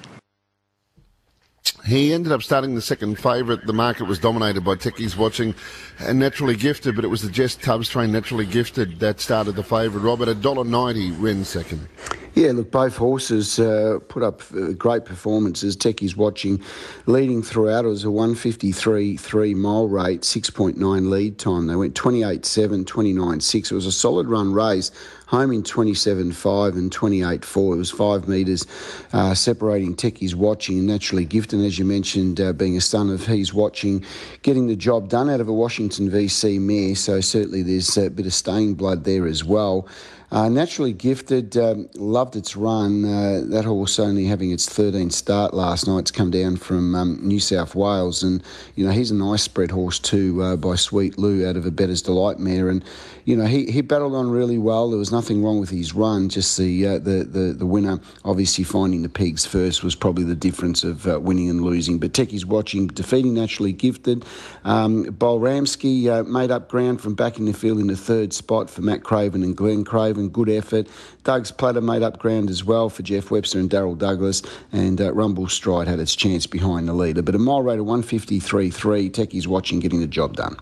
He 1.90 2.12
ended 2.12 2.30
up 2.30 2.40
starting 2.40 2.76
the 2.76 2.80
second 2.80 3.18
favourite. 3.18 3.66
The 3.66 3.72
market 3.72 4.04
was 4.04 4.20
dominated 4.20 4.60
by 4.60 4.76
Techie's 4.76 5.16
watching 5.16 5.56
and 5.98 6.20
Naturally 6.20 6.54
Gifted, 6.54 6.94
but 6.94 7.04
it 7.04 7.08
was 7.08 7.20
the 7.20 7.28
Jess 7.28 7.56
Tubbs 7.56 7.88
train 7.88 8.12
Naturally 8.12 8.46
Gifted 8.46 9.00
that 9.00 9.18
started 9.18 9.56
the 9.56 9.64
favourite. 9.64 10.04
Robert, 10.04 10.28
$1.90 10.28 11.18
wins 11.18 11.48
second. 11.48 11.88
Yeah, 12.36 12.52
look, 12.52 12.70
both 12.70 12.96
horses 12.96 13.58
uh, 13.58 13.98
put 14.06 14.22
up 14.22 14.40
uh, 14.54 14.70
great 14.74 15.04
performances. 15.04 15.76
Techie's 15.76 16.16
watching, 16.16 16.62
leading 17.06 17.42
throughout. 17.42 17.84
It 17.84 17.88
was 17.88 18.04
a 18.04 18.10
153 18.10 19.16
3 19.16 19.54
mile 19.54 19.88
rate, 19.88 20.20
6.9 20.20 21.10
lead 21.10 21.38
time. 21.38 21.66
They 21.66 21.74
went 21.74 21.96
28 21.96 22.46
7, 22.46 22.84
29 22.84 23.40
6. 23.40 23.72
It 23.72 23.74
was 23.74 23.86
a 23.86 23.90
solid 23.90 24.28
run 24.28 24.52
race 24.52 24.92
home 25.30 25.52
in 25.52 25.62
27.5 25.62 26.72
and 26.72 26.90
28.4. 26.90 27.74
It 27.74 27.78
was 27.78 27.90
five 27.92 28.26
metres 28.26 28.66
uh, 29.12 29.32
separating 29.32 29.94
Techies 29.94 30.34
Watching 30.34 30.78
and 30.78 30.88
Naturally 30.88 31.24
Gifted, 31.24 31.60
as 31.60 31.78
you 31.78 31.84
mentioned, 31.84 32.40
uh, 32.40 32.52
being 32.52 32.76
a 32.76 32.80
son 32.80 33.10
of 33.10 33.24
He's 33.24 33.54
Watching, 33.54 34.04
getting 34.42 34.66
the 34.66 34.74
job 34.74 35.08
done 35.08 35.30
out 35.30 35.40
of 35.40 35.46
a 35.46 35.52
Washington 35.52 36.10
VC 36.10 36.60
mare. 36.60 36.96
So 36.96 37.20
certainly 37.20 37.62
there's 37.62 37.96
a 37.96 38.10
bit 38.10 38.26
of 38.26 38.34
staying 38.34 38.74
blood 38.74 39.04
there 39.04 39.28
as 39.28 39.44
well. 39.44 39.86
Uh, 40.32 40.48
naturally 40.48 40.92
gifted, 40.92 41.56
um, 41.56 41.88
loved 41.94 42.36
its 42.36 42.56
run. 42.56 43.04
Uh, 43.04 43.42
that 43.46 43.64
horse 43.64 43.98
only 43.98 44.24
having 44.24 44.52
its 44.52 44.68
13th 44.68 45.12
start 45.12 45.54
last 45.54 45.88
night. 45.88 46.00
It's 46.00 46.12
come 46.12 46.30
down 46.30 46.56
from 46.56 46.94
um, 46.94 47.18
New 47.20 47.40
South 47.40 47.74
Wales, 47.74 48.22
and 48.22 48.40
you 48.76 48.86
know 48.86 48.92
he's 48.92 49.10
a 49.10 49.14
nice 49.14 49.42
spread 49.42 49.72
horse 49.72 49.98
too 49.98 50.40
uh, 50.40 50.54
by 50.54 50.76
Sweet 50.76 51.18
Lou 51.18 51.48
out 51.48 51.56
of 51.56 51.66
a 51.66 51.72
Bettor's 51.72 52.02
Delight 52.02 52.38
mare, 52.38 52.68
and 52.68 52.84
you 53.24 53.36
know 53.36 53.44
he, 53.44 53.72
he 53.72 53.80
battled 53.80 54.14
on 54.14 54.30
really 54.30 54.56
well. 54.56 54.88
There 54.88 55.00
was 55.00 55.10
nothing 55.10 55.42
wrong 55.42 55.58
with 55.58 55.70
his 55.70 55.94
run. 55.94 56.28
Just 56.28 56.56
the 56.56 56.86
uh, 56.86 56.98
the, 57.00 57.24
the 57.24 57.52
the 57.52 57.66
winner, 57.66 57.98
obviously 58.24 58.62
finding 58.62 59.02
the 59.02 59.08
pegs 59.08 59.44
first, 59.44 59.82
was 59.82 59.96
probably 59.96 60.22
the 60.22 60.36
difference 60.36 60.84
of 60.84 61.08
uh, 61.08 61.18
winning 61.18 61.50
and 61.50 61.62
losing. 61.62 61.98
But 61.98 62.12
Techie's 62.12 62.46
watching, 62.46 62.86
defeating 62.86 63.34
naturally 63.34 63.72
gifted. 63.72 64.24
Um, 64.62 65.06
Bolramsky 65.06 66.06
uh, 66.06 66.22
made 66.22 66.52
up 66.52 66.68
ground 66.68 67.00
from 67.00 67.16
back 67.16 67.36
in 67.36 67.46
the 67.46 67.52
field 67.52 67.80
in 67.80 67.88
the 67.88 67.96
third 67.96 68.32
spot 68.32 68.70
for 68.70 68.82
Matt 68.82 69.02
Craven 69.02 69.42
and 69.42 69.56
Glenn 69.56 69.84
Craven 69.84 70.19
good 70.28 70.48
effort. 70.48 70.86
Doug's 71.24 71.50
Platter 71.50 71.80
made 71.80 72.02
up 72.02 72.18
ground 72.18 72.50
as 72.50 72.64
well 72.64 72.88
for 72.88 73.02
Jeff 73.02 73.30
Webster 73.30 73.58
and 73.58 73.70
Daryl 73.70 73.96
Douglas, 73.96 74.42
and 74.72 75.00
uh, 75.00 75.12
Rumble 75.12 75.48
Stride 75.48 75.88
had 75.88 76.00
its 76.00 76.14
chance 76.14 76.46
behind 76.46 76.88
the 76.88 76.94
leader. 76.94 77.22
But 77.22 77.34
a 77.34 77.38
mile 77.38 77.62
rate 77.62 77.78
of 77.78 77.86
153.3, 77.86 79.10
Techie's 79.10 79.48
watching, 79.48 79.80
getting 79.80 80.00
the 80.00 80.06
job 80.06 80.36
done. 80.36 80.56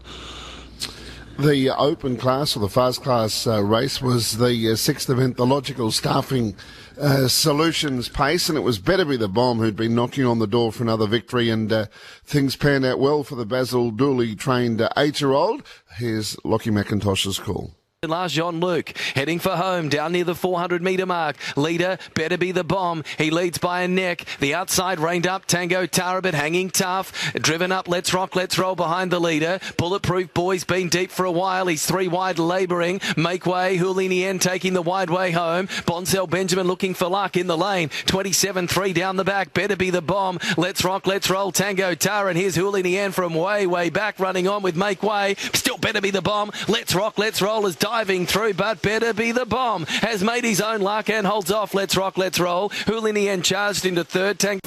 The 1.39 1.71
open 1.71 2.17
class 2.17 2.57
or 2.57 2.59
the 2.59 2.69
fast 2.69 3.05
class 3.05 3.47
uh, 3.47 3.63
race 3.63 4.03
was 4.03 4.39
the 4.39 4.73
uh, 4.73 4.75
sixth 4.75 5.09
event, 5.09 5.37
the 5.37 5.47
logical 5.47 5.93
staffing 5.93 6.57
uh, 7.01 7.29
solutions 7.29 8.09
pace, 8.09 8.49
and 8.49 8.59
it 8.59 8.63
was 8.63 8.81
better 8.81 9.05
be 9.05 9.17
the 9.17 9.29
bomb 9.29 9.59
who'd 9.59 9.77
been 9.77 9.95
knocking 9.95 10.25
on 10.25 10.41
the 10.41 10.49
door 10.49 10.73
for 10.73 10.83
another 10.83 11.07
victory, 11.07 11.49
and 11.49 11.73
uh, 11.73 11.87
things 12.25 12.57
panned 12.57 12.85
out 12.85 12.99
well 12.99 13.23
for 13.23 13.37
the 13.37 13.47
Basil 13.47 13.93
Dooley 13.93 14.35
trained 14.35 14.81
uh, 14.81 14.89
eight-year-old. 14.97 15.63
Here's 15.99 16.37
Lockie 16.45 16.71
McIntosh's 16.71 17.39
call. 17.39 17.78
Last 18.07 18.35
Jean 18.35 18.61
Luc 18.61 18.97
heading 19.17 19.41
for 19.41 19.57
home 19.57 19.89
down 19.89 20.13
near 20.13 20.23
the 20.23 20.37
400 20.37 20.81
metre 20.81 21.05
mark. 21.05 21.35
Leader 21.57 21.99
better 22.15 22.39
be 22.39 22.53
the 22.53 22.63
bomb. 22.63 23.03
He 23.19 23.33
leads 23.33 23.59
by 23.59 23.83
a 23.83 23.89
neck. 23.89 24.25
The 24.39 24.55
outside 24.55 25.01
reined 25.01 25.27
up 25.27 25.47
Tango 25.47 25.85
Tara, 25.85 26.23
but 26.23 26.33
hanging 26.33 26.71
tough. 26.71 27.33
Driven 27.35 27.73
up. 27.73 27.89
Let's 27.89 28.15
rock. 28.15 28.37
Let's 28.37 28.57
roll 28.57 28.77
behind 28.77 29.11
the 29.11 29.19
leader. 29.19 29.59
Bulletproof 29.79 30.33
boy's 30.33 30.63
been 30.63 30.89
deep 30.89 31.11
for 31.11 31.25
a 31.25 31.33
while. 31.33 31.67
He's 31.67 31.85
three 31.85 32.07
wide 32.07 32.39
labouring. 32.39 33.01
Make 33.17 33.47
way. 33.47 33.77
Hulinian 33.77 34.41
taking 34.41 34.75
the 34.75 34.83
wide 34.83 35.11
way 35.11 35.33
home. 35.33 35.67
Bonsell 35.85 36.31
Benjamin 36.31 36.69
looking 36.69 36.95
for 36.95 37.09
luck 37.09 37.37
in 37.37 37.49
the 37.49 37.59
lane. 37.59 37.89
27-3 37.89 38.95
down 38.95 39.17
the 39.17 39.25
back. 39.25 39.53
Better 39.55 39.75
be 39.75 39.91
the 39.91 40.03
bomb. 40.03 40.39
Let's 40.57 40.85
rock. 40.85 41.09
Let's 41.09 41.29
roll. 41.29 41.51
Tango 41.51 41.97
Tara 41.97 42.29
and 42.29 42.39
here's 42.39 42.57
Hulinian 42.57 43.13
from 43.13 43.35
way 43.35 43.67
way 43.67 43.91
back 43.91 44.21
running 44.21 44.47
on 44.47 44.63
with 44.63 44.77
Make 44.77 45.03
Way. 45.03 45.35
Still 45.53 45.79
better 45.79 46.01
be 46.01 46.13
the 46.13 46.23
bomb. 46.23 46.53
Let's 46.69 46.95
rock. 46.95 47.19
Let's 47.19 47.43
roll 47.43 47.67
as 47.67 47.75
diving 47.89 48.27
through, 48.27 48.53
but 48.53 48.83
better 48.83 49.15
be 49.15 49.33
the 49.33 49.47
bomb. 49.47 49.87
Has 49.87 50.23
made 50.23 50.45
his 50.45 50.61
own 50.61 50.83
luck 50.83 51.09
and 51.09 51.27
holds 51.27 51.51
off. 51.51 51.73
Let's 51.73 51.97
rock, 51.97 52.19
let's 52.19 52.39
roll. 52.39 52.69
Hulinian 52.69 53.43
charged 53.43 53.87
into 53.87 54.05
third. 54.05 54.39
Tank 54.39 54.61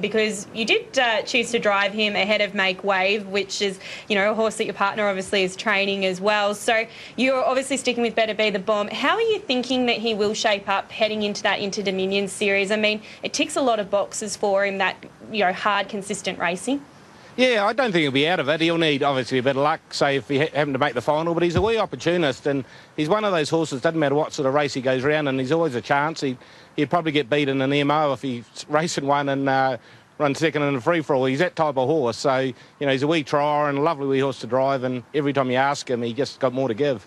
because 0.00 0.46
you 0.52 0.64
did 0.66 0.98
uh, 0.98 1.22
choose 1.22 1.50
to 1.52 1.58
drive 1.58 1.92
him 1.92 2.14
ahead 2.14 2.42
of 2.42 2.52
Make 2.52 2.84
Wave, 2.84 3.26
which 3.28 3.62
is, 3.62 3.80
you 4.08 4.14
know, 4.14 4.30
a 4.30 4.34
horse 4.34 4.56
that 4.56 4.64
your 4.64 4.74
partner 4.74 5.08
obviously 5.08 5.42
is 5.42 5.56
training 5.56 6.04
as 6.04 6.20
well. 6.20 6.54
So 6.54 6.86
you're 7.16 7.42
obviously 7.42 7.76
sticking 7.78 8.02
with 8.02 8.14
Better 8.14 8.34
Be 8.34 8.50
the 8.50 8.58
Bomb. 8.58 8.88
How 8.88 9.14
are 9.14 9.22
you 9.22 9.38
thinking 9.38 9.86
that 9.86 9.96
he 9.96 10.14
will 10.14 10.34
shape 10.34 10.68
up 10.68 10.92
heading 10.92 11.22
into 11.22 11.42
that 11.44 11.60
Inter 11.60 11.82
Dominion 11.82 12.28
series? 12.28 12.70
I 12.70 12.76
mean, 12.76 13.00
it 13.22 13.32
ticks 13.32 13.56
a 13.56 13.62
lot 13.62 13.80
of 13.80 13.90
boxes 13.90 14.36
for 14.36 14.66
him 14.66 14.78
that, 14.78 14.96
you 15.32 15.44
know, 15.44 15.52
hard, 15.52 15.88
consistent 15.88 16.38
racing. 16.38 16.82
Yeah, 17.36 17.66
I 17.66 17.74
don't 17.74 17.92
think 17.92 18.00
he'll 18.00 18.12
be 18.12 18.26
out 18.26 18.40
of 18.40 18.48
it. 18.48 18.62
He'll 18.62 18.78
need 18.78 19.02
obviously 19.02 19.36
a 19.36 19.42
bit 19.42 19.56
of 19.56 19.62
luck, 19.62 19.92
say 19.92 20.16
if 20.16 20.26
he 20.26 20.38
ha- 20.38 20.48
happened 20.54 20.72
to 20.72 20.78
make 20.78 20.94
the 20.94 21.02
final. 21.02 21.34
But 21.34 21.42
he's 21.42 21.54
a 21.54 21.60
wee 21.60 21.76
opportunist, 21.76 22.46
and 22.46 22.64
he's 22.96 23.10
one 23.10 23.24
of 23.24 23.32
those 23.32 23.50
horses. 23.50 23.82
Doesn't 23.82 24.00
matter 24.00 24.14
what 24.14 24.32
sort 24.32 24.46
of 24.48 24.54
race 24.54 24.72
he 24.72 24.80
goes 24.80 25.04
around, 25.04 25.28
and 25.28 25.38
he's 25.38 25.52
always 25.52 25.74
a 25.74 25.82
chance. 25.82 26.22
He, 26.22 26.38
he'd 26.76 26.88
probably 26.88 27.12
get 27.12 27.28
beaten 27.28 27.60
in 27.60 27.70
an 27.70 27.86
MO 27.88 28.14
if 28.14 28.22
he's 28.22 28.46
racing 28.70 29.06
one 29.06 29.28
and 29.28 29.46
uh, 29.50 29.76
second 30.32 30.62
in 30.62 30.76
a 30.76 30.80
free 30.80 31.02
for 31.02 31.14
all. 31.14 31.26
He's 31.26 31.40
that 31.40 31.56
type 31.56 31.76
of 31.76 31.86
horse. 31.86 32.16
So 32.16 32.38
you 32.38 32.54
know, 32.80 32.90
he's 32.90 33.02
a 33.02 33.06
wee 33.06 33.22
trier 33.22 33.68
and 33.68 33.76
a 33.76 33.82
lovely 33.82 34.06
wee 34.06 34.20
horse 34.20 34.40
to 34.40 34.46
drive. 34.46 34.82
And 34.84 35.02
every 35.14 35.34
time 35.34 35.50
you 35.50 35.58
ask 35.58 35.90
him, 35.90 36.00
he 36.00 36.14
just 36.14 36.40
got 36.40 36.54
more 36.54 36.68
to 36.68 36.74
give. 36.74 37.06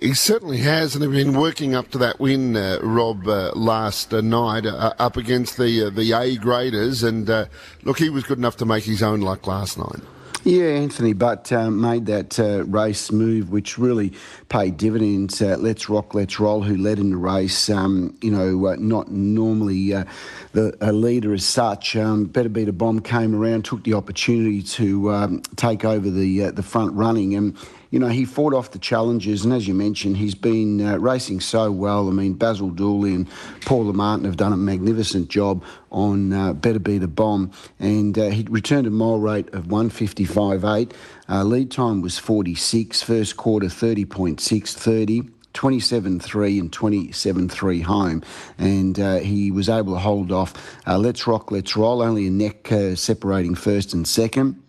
He 0.00 0.14
certainly 0.14 0.58
has, 0.58 0.94
and 0.94 1.02
he's 1.02 1.24
been 1.24 1.36
working 1.36 1.74
up 1.74 1.90
to 1.90 1.98
that 1.98 2.20
win, 2.20 2.56
uh, 2.56 2.78
Rob, 2.82 3.26
uh, 3.26 3.50
last 3.56 4.14
uh, 4.14 4.20
night 4.20 4.64
uh, 4.64 4.94
up 4.96 5.16
against 5.16 5.56
the 5.56 5.86
uh, 5.86 5.90
the 5.90 6.12
A 6.12 6.36
graders. 6.36 7.02
And 7.02 7.28
uh, 7.28 7.46
look, 7.82 7.98
he 7.98 8.08
was 8.08 8.22
good 8.22 8.38
enough 8.38 8.56
to 8.58 8.64
make 8.64 8.84
his 8.84 9.02
own 9.02 9.20
luck 9.22 9.48
last 9.48 9.76
night. 9.76 10.00
Yeah, 10.44 10.66
Anthony 10.66 11.14
Butt 11.14 11.50
um, 11.50 11.80
made 11.80 12.06
that 12.06 12.38
uh, 12.38 12.64
race 12.66 13.10
move, 13.10 13.50
which 13.50 13.76
really 13.76 14.12
paid 14.48 14.76
dividends. 14.76 15.42
Uh, 15.42 15.56
let's 15.58 15.88
rock, 15.88 16.14
let's 16.14 16.38
roll. 16.38 16.62
Who 16.62 16.76
led 16.76 17.00
in 17.00 17.10
the 17.10 17.16
race? 17.16 17.68
Um, 17.68 18.16
you 18.22 18.30
know, 18.30 18.68
uh, 18.68 18.76
not 18.78 19.10
normally 19.10 19.94
uh, 19.94 20.04
the 20.52 20.76
a 20.80 20.92
leader 20.92 21.34
as 21.34 21.44
such. 21.44 21.96
Um, 21.96 22.26
Better 22.26 22.48
Be 22.48 22.64
the 22.64 22.72
Bomb 22.72 23.00
came 23.00 23.34
around, 23.34 23.64
took 23.64 23.82
the 23.82 23.94
opportunity 23.94 24.62
to 24.62 25.10
um, 25.10 25.42
take 25.56 25.84
over 25.84 26.08
the 26.08 26.44
uh, 26.44 26.50
the 26.52 26.62
front 26.62 26.94
running, 26.94 27.34
and 27.34 27.56
you 27.90 27.98
know, 27.98 28.08
he 28.08 28.24
fought 28.24 28.52
off 28.52 28.72
the 28.72 28.78
challenges, 28.78 29.44
and 29.44 29.54
as 29.54 29.66
you 29.66 29.74
mentioned, 29.74 30.18
he's 30.18 30.34
been 30.34 30.80
uh, 30.80 30.98
racing 30.98 31.40
so 31.40 31.72
well. 31.72 32.08
I 32.08 32.12
mean, 32.12 32.34
Basil 32.34 32.70
Dooley 32.70 33.14
and 33.14 33.28
Paul 33.62 33.84
Martin 33.92 34.26
have 34.26 34.36
done 34.36 34.52
a 34.52 34.58
magnificent 34.58 35.28
job 35.28 35.64
on 35.90 36.32
uh, 36.32 36.52
Better 36.52 36.78
Be 36.78 36.98
the 36.98 37.08
Bomb, 37.08 37.50
and 37.78 38.18
uh, 38.18 38.28
he 38.28 38.46
returned 38.50 38.86
a 38.86 38.90
mile 38.90 39.18
rate 39.18 39.52
of 39.54 39.66
155.8. 39.66 40.92
Uh, 41.30 41.44
lead 41.44 41.70
time 41.70 42.02
was 42.02 42.18
46, 42.18 43.02
first 43.02 43.36
quarter 43.36 43.66
30.6, 43.66 44.74
30. 44.74 45.30
27-3 45.54 46.60
and 46.60 46.70
27-3 46.70 47.82
home, 47.82 48.22
and 48.58 49.00
uh, 49.00 49.16
he 49.16 49.50
was 49.50 49.68
able 49.68 49.94
to 49.94 49.98
hold 49.98 50.30
off. 50.30 50.54
Uh, 50.86 50.96
let's 50.96 51.26
rock, 51.26 51.50
let's 51.50 51.76
roll. 51.76 52.00
Only 52.00 52.28
a 52.28 52.30
neck 52.30 52.70
uh, 52.70 52.94
separating 52.94 53.56
first 53.56 53.92
and 53.92 54.06
second. 54.06 54.62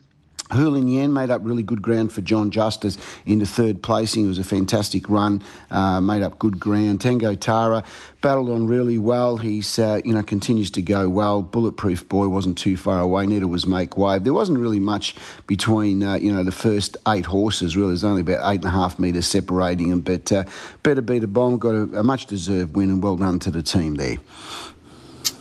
Hurling 0.52 0.88
Yan 0.88 1.14
made 1.14 1.30
up 1.30 1.42
really 1.44 1.62
good 1.62 1.82
ground 1.82 2.12
for 2.12 2.22
John 2.22 2.50
Justice 2.50 2.98
into 3.26 3.46
third 3.46 3.84
placing. 3.84 4.26
It 4.26 4.30
was 4.30 4.40
a 4.40 4.44
fantastic 4.44 5.08
run, 5.08 5.44
uh, 5.70 6.02
made 6.02 6.24
up 6.24 6.40
good 6.40 6.60
ground. 6.60 7.02
Tango 7.02 7.36
Tara 7.36 7.84
battled 8.22 8.50
on 8.50 8.66
really 8.66 8.98
well. 8.98 9.38
He's, 9.38 9.78
uh, 9.78 10.02
you 10.04 10.14
know, 10.14 10.24
continues 10.24 10.72
to 10.72 10.82
go 10.82 11.08
well. 11.08 11.44
Bulletproof 11.44 12.08
Boy 12.10 12.28
wasn't 12.28 12.58
too 12.58 12.78
far 12.78 13.00
away. 13.00 13.28
Neither 13.28 13.48
was 13.48 13.68
Make 13.68 13.96
Wave. 13.96 14.24
There 14.24 14.34
wasn't 14.34 14.58
really 14.58 14.80
much 14.80 15.16
between, 15.46 16.02
uh, 16.02 16.16
you 16.16 16.32
know, 16.32 16.44
the 16.44 16.52
first 16.52 16.98
eight 17.08 17.28
horses. 17.28 17.78
Really, 17.78 17.90
there's 17.90 18.04
only 18.04 18.22
about 18.22 18.52
eight 18.52 18.62
and 18.62 18.66
a 18.66 18.72
half 18.72 18.98
metres 18.98 19.28
separating 19.28 19.92
them. 19.92 20.02
But 20.02 20.32
uh, 20.32 20.46
better 20.82 21.02
be 21.02 21.20
the 21.20 21.28
bomb. 21.28 21.60
Got 21.60 21.76
a, 21.76 22.00
a 22.00 22.04
much 22.04 22.26
deserved 22.26 22.76
win, 22.76 22.90
and 22.90 23.04
well 23.04 23.18
done 23.18 23.38
to 23.40 23.52
the 23.52 23.62
team 23.62 23.96
there. 23.96 24.18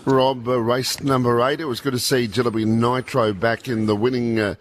Rob, 0.04 0.46
uh, 0.46 0.60
race 0.60 1.02
number 1.02 1.40
eight. 1.40 1.60
It 1.60 1.66
was 1.66 1.80
good 1.80 1.92
to 1.92 1.98
see 1.98 2.28
Jilliby 2.28 2.66
Nitro 2.66 3.32
back 3.32 3.68
in 3.68 3.86
the 3.86 3.96
winning. 3.96 4.56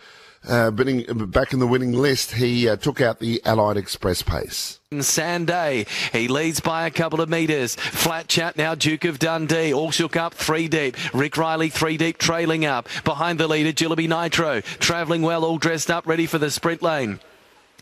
Uh, 0.48 0.72
back 0.72 1.52
in 1.52 1.60
the 1.60 1.68
winning 1.68 1.92
list, 1.92 2.32
he 2.32 2.70
uh, 2.70 2.76
took 2.78 3.02
out 3.02 3.20
the 3.20 3.42
Allied 3.44 3.76
Express 3.78 4.22
pace. 4.22 4.80
Sanday, 4.92 5.88
he 6.14 6.30
leads 6.30 6.62
by 6.62 6.88
a 6.88 6.92
couple 6.92 7.20
of 7.20 7.28
metres. 7.28 7.76
Flat 7.76 8.30
chat 8.30 8.56
now, 8.56 8.74
Duke 8.74 9.04
of 9.04 9.20
Dundee. 9.20 9.74
All 9.74 9.92
shook 9.92 10.16
up, 10.16 10.34
three 10.34 10.70
deep. 10.70 10.96
Rick 11.14 11.36
Riley, 11.36 11.70
three 11.70 11.98
deep, 11.98 12.18
trailing 12.18 12.66
up. 12.66 12.88
Behind 13.04 13.38
the 13.40 13.48
leader, 13.48 13.74
Jilliby 13.74 14.08
Nitro. 14.08 14.62
Travelling 14.62 15.22
well, 15.22 15.44
all 15.44 15.58
dressed 15.58 15.92
up, 15.92 16.08
ready 16.08 16.26
for 16.26 16.38
the 16.38 16.50
sprint 16.50 16.82
lane. 16.82 17.20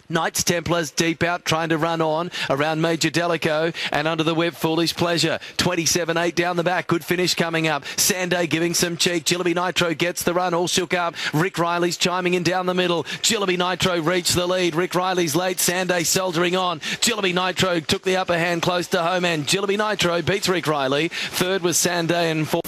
Knights 0.10 0.44
Templars 0.44 0.92
deep 0.92 1.24
out 1.24 1.46
trying 1.46 1.70
to 1.70 1.78
run 1.78 2.02
on 2.02 2.32
around 2.50 2.82
Major 2.82 3.10
Delico 3.10 3.74
and 3.92 4.08
under 4.08 4.24
the 4.24 4.36
whip 4.36 4.54
Foolish 4.54 4.96
Pleasure. 4.96 5.40
27-8 5.58 6.36
down 6.36 6.58
the 6.58 6.64
back 6.64 6.88
good 6.88 7.04
finish 7.04 7.36
coming 7.36 7.68
up. 7.68 7.84
Sanday 7.96 8.50
giving 8.50 8.74
some 8.74 8.98
cheek 8.98 9.24
Jilliby 9.26 9.56
Nitro 9.56 9.94
gets 9.94 10.24
the 10.24 10.34
run 10.34 10.54
all 10.54 10.68
shook 10.68 10.94
up. 10.94 11.16
Rick 11.34 11.58
Riley's 11.58 11.98
chiming 11.98 12.34
in 12.34 12.44
down 12.44 12.66
the 12.66 12.74
middle. 12.74 13.04
Jilliby 13.04 13.58
Nitro 13.58 14.02
reached 14.02 14.36
the 14.36 14.48
lead 14.48 14.76
Rick 14.76 14.96
Riley's 14.96 15.36
late 15.36 15.58
Sanday 15.58 16.06
soldiering 16.06 16.56
on. 16.56 16.80
Jilliby 16.80 17.34
Nitro 17.34 17.80
took 17.80 18.04
the 18.04 18.18
upper 18.18 18.38
hand 18.38 18.62
close 18.62 18.88
to 18.90 19.02
home 19.02 19.26
and 19.26 19.46
Jilliby 19.46 19.78
Nitro 19.78 20.22
beats 20.22 20.50
Rick 20.50 20.68
Riley 20.68 21.10
third 21.10 21.62
was 21.62 21.78
Sanday 21.78 22.32
and 22.32 22.48
fourth 22.48 22.66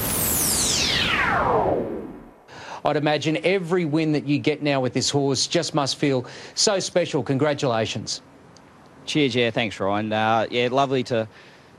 I'd 2.86 2.98
imagine 2.98 3.38
every 3.44 3.86
win 3.86 4.12
that 4.14 4.26
you 4.26 4.40
get 4.40 4.62
now 4.62 4.82
with 4.82 4.94
this 4.94 5.10
horse 5.10 5.48
just 5.48 5.74
must 5.74 5.98
feel 5.98 6.26
so 6.56 6.80
special. 6.80 7.24
Congratulations. 7.24 8.22
Cheers, 9.06 9.36
yeah, 9.36 9.52
thanks, 9.52 9.80
Ryan. 9.80 10.12
Uh, 10.12 10.48
yeah, 10.50 10.70
lovely 10.72 11.04
to 11.04 11.28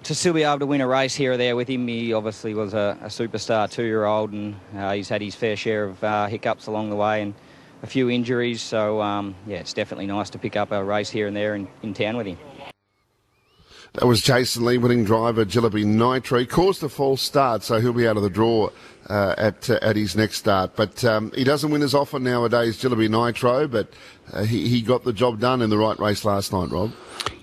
to 0.04 0.14
still 0.14 0.32
be 0.32 0.44
able 0.44 0.60
to 0.60 0.66
win 0.66 0.80
a 0.80 0.86
race 0.86 1.14
here 1.14 1.32
or 1.32 1.36
there 1.36 1.56
with 1.56 1.68
him. 1.68 1.88
He 1.88 2.12
obviously 2.12 2.54
was 2.54 2.72
a, 2.72 2.96
a 3.02 3.06
superstar 3.06 3.68
two-year-old, 3.68 4.30
and 4.32 4.54
uh, 4.76 4.92
he's 4.92 5.08
had 5.08 5.20
his 5.20 5.34
fair 5.34 5.56
share 5.56 5.86
of 5.86 6.04
uh, 6.04 6.26
hiccups 6.28 6.68
along 6.68 6.90
the 6.90 6.96
way. 6.96 7.22
And 7.22 7.34
a 7.82 7.86
few 7.86 8.10
injuries. 8.10 8.60
So 8.60 9.00
um, 9.00 9.34
yeah, 9.46 9.58
it's 9.58 9.72
definitely 9.72 10.06
nice 10.06 10.30
to 10.30 10.38
pick 10.38 10.56
up 10.56 10.72
a 10.72 10.82
race 10.82 11.10
here 11.10 11.26
and 11.26 11.36
there 11.36 11.54
in, 11.54 11.68
in 11.82 11.94
town 11.94 12.16
with 12.16 12.26
him. 12.26 12.38
That 13.94 14.06
was 14.06 14.20
Jason 14.20 14.64
Lee, 14.64 14.78
winning 14.78 15.04
driver, 15.04 15.44
Jilliby 15.44 15.84
Nitro. 15.84 16.44
Caused 16.44 16.82
a 16.82 16.88
false 16.88 17.22
start, 17.22 17.62
so 17.62 17.80
he'll 17.80 17.92
be 17.92 18.06
out 18.06 18.16
of 18.16 18.22
the 18.22 18.30
draw 18.30 18.70
uh, 19.08 19.34
at 19.38 19.70
uh, 19.70 19.78
at 19.80 19.96
his 19.96 20.14
next 20.14 20.36
start. 20.36 20.76
But 20.76 21.04
um, 21.04 21.32
he 21.34 21.42
doesn't 21.42 21.70
win 21.70 21.82
as 21.82 21.94
often 21.94 22.22
nowadays, 22.22 22.80
Jilliby 22.80 23.08
Nitro, 23.08 23.66
but 23.66 23.92
uh, 24.32 24.44
he, 24.44 24.68
he 24.68 24.82
got 24.82 25.04
the 25.04 25.12
job 25.12 25.40
done 25.40 25.62
in 25.62 25.70
the 25.70 25.78
right 25.78 25.98
race 25.98 26.24
last 26.24 26.52
night, 26.52 26.70
Rob. 26.70 26.92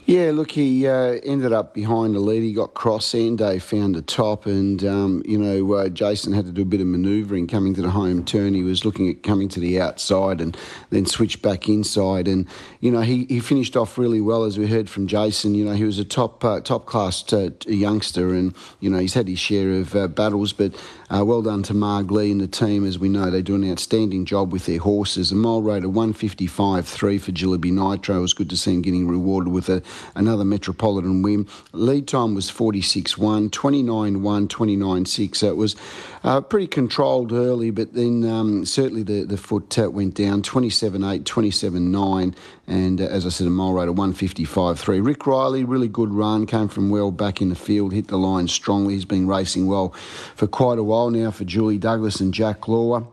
Yeah, 0.08 0.30
look, 0.36 0.52
he 0.52 0.88
uh, 0.88 1.18
ended 1.24 1.52
up 1.52 1.74
behind 1.74 2.14
the 2.14 2.20
lead. 2.20 2.44
He 2.44 2.54
got 2.54 2.76
cross. 2.76 3.08
Sande 3.08 3.60
found 3.60 3.96
the 3.96 4.04
top, 4.04 4.46
and 4.46 4.84
um, 4.86 5.24
you 5.26 5.36
know 5.36 5.74
uh, 5.74 5.90
Jason 5.90 6.32
had 6.32 6.46
to 6.46 6.52
do 6.52 6.62
a 6.62 6.66
bit 6.66 6.80
of 6.80 6.86
manoeuvring 6.86 7.48
coming 7.48 7.74
to 7.74 7.82
the 7.82 7.90
home 7.90 8.24
turn. 8.24 8.54
He 8.54 8.62
was 8.62 8.86
looking 8.86 9.10
at 9.10 9.24
coming 9.24 9.50
to 9.50 9.60
the 9.60 9.82
outside 9.82 10.42
and 10.42 10.56
then 10.92 11.08
switched 11.08 11.42
back 11.42 11.68
inside, 11.68 12.28
and 12.28 12.48
you 12.82 12.92
know 12.92 13.02
he, 13.02 13.26
he 13.26 13.40
finished 13.40 13.76
off 13.76 13.98
really 13.98 14.22
well 14.22 14.44
as 14.44 14.60
we 14.60 14.68
heard 14.68 14.92
from 14.92 15.08
Jason. 15.08 15.56
You 15.56 15.66
know 15.66 15.74
he 15.74 15.86
was 15.86 15.98
a 15.98 16.06
top 16.06 16.46
uh, 16.46 16.60
top 16.60 16.86
class 16.86 17.34
uh, 17.34 17.50
youngster, 17.66 18.32
and 18.32 18.54
you 18.82 18.92
know 18.92 19.00
he's 19.00 19.16
had 19.16 19.28
his 19.28 19.40
share 19.40 19.72
of 19.72 19.96
uh, 19.96 20.08
battles, 20.08 20.54
but 20.54 20.76
uh, 21.10 21.24
well 21.24 21.42
done 21.42 21.62
to 21.64 21.74
Marg 21.74 22.12
Lee 22.12 22.32
and 22.32 22.42
the 22.42 22.48
team. 22.48 22.86
As 22.86 22.98
we 22.98 23.10
know, 23.10 23.30
they 23.30 23.42
do 23.42 23.56
an 23.56 23.70
outstanding 23.70 24.26
job 24.26 24.52
with 24.52 24.66
their 24.66 24.80
horses. 24.80 25.32
A 25.32 25.36
mile 25.36 25.62
rate 25.62 25.84
of 25.84 25.92
155.3 25.92 27.22
for 27.22 27.32
Jilliby 27.32 27.72
Nitro. 27.72 28.18
It 28.18 28.22
was 28.22 28.34
good 28.34 28.50
to 28.50 28.58
see 28.58 28.74
him 28.74 28.82
getting 28.82 29.08
rewarded 29.08 29.54
with 29.54 29.70
a 29.70 29.84
another 30.16 30.44
Metropolitan 30.44 31.22
win. 31.22 31.48
Lead 31.74 32.08
time 32.08 32.34
was 32.34 32.50
46-1, 32.50 33.50
29-1, 33.50 34.48
29-6. 34.48 35.36
So 35.36 35.48
it 35.48 35.58
was 35.58 35.76
uh, 36.26 36.42
pretty 36.42 36.66
controlled 36.66 37.32
early, 37.32 37.70
but 37.70 37.94
then 37.94 38.28
um, 38.28 38.66
certainly 38.66 39.04
the, 39.04 39.24
the 39.26 39.38
foot 39.38 39.78
uh, 39.78 39.92
went 39.92 40.16
down 40.16 40.42
27-8, 40.42 41.24
27-9, 41.24 42.36
and 42.66 43.00
uh, 43.00 43.04
as 43.04 43.28
I 43.28 43.30
said, 43.30 43.46
a 43.46 43.52
mile 43.52 43.74
rate 43.74 43.88
of 43.88 43.96
155.3. 43.96 45.06
Rick 45.06 45.28
Riley, 45.28 45.64
really 45.64 45.88
good 45.88 46.12
run, 46.12 46.48
came 46.48 46.68
from 46.68 46.90
well 46.90 47.12
back 47.12 47.42
in 47.42 47.50
the 47.50 47.56
field, 47.56 47.94
hit 47.94 48.08
the 48.08 48.18
line 48.18 48.48
strongly. 48.48 48.96
He's 48.96 49.06
been 49.06 49.28
racing 49.28 49.68
well 49.68 49.90
for 50.36 50.48
quite 50.48 50.80
a 50.80 50.84
while 50.84 51.12
now 51.12 51.30
for 51.30 51.44
Julie 51.44 51.78
Douglas 51.78 52.20
and 52.20 52.34
Jack 52.34 52.68
Law. 52.68 53.08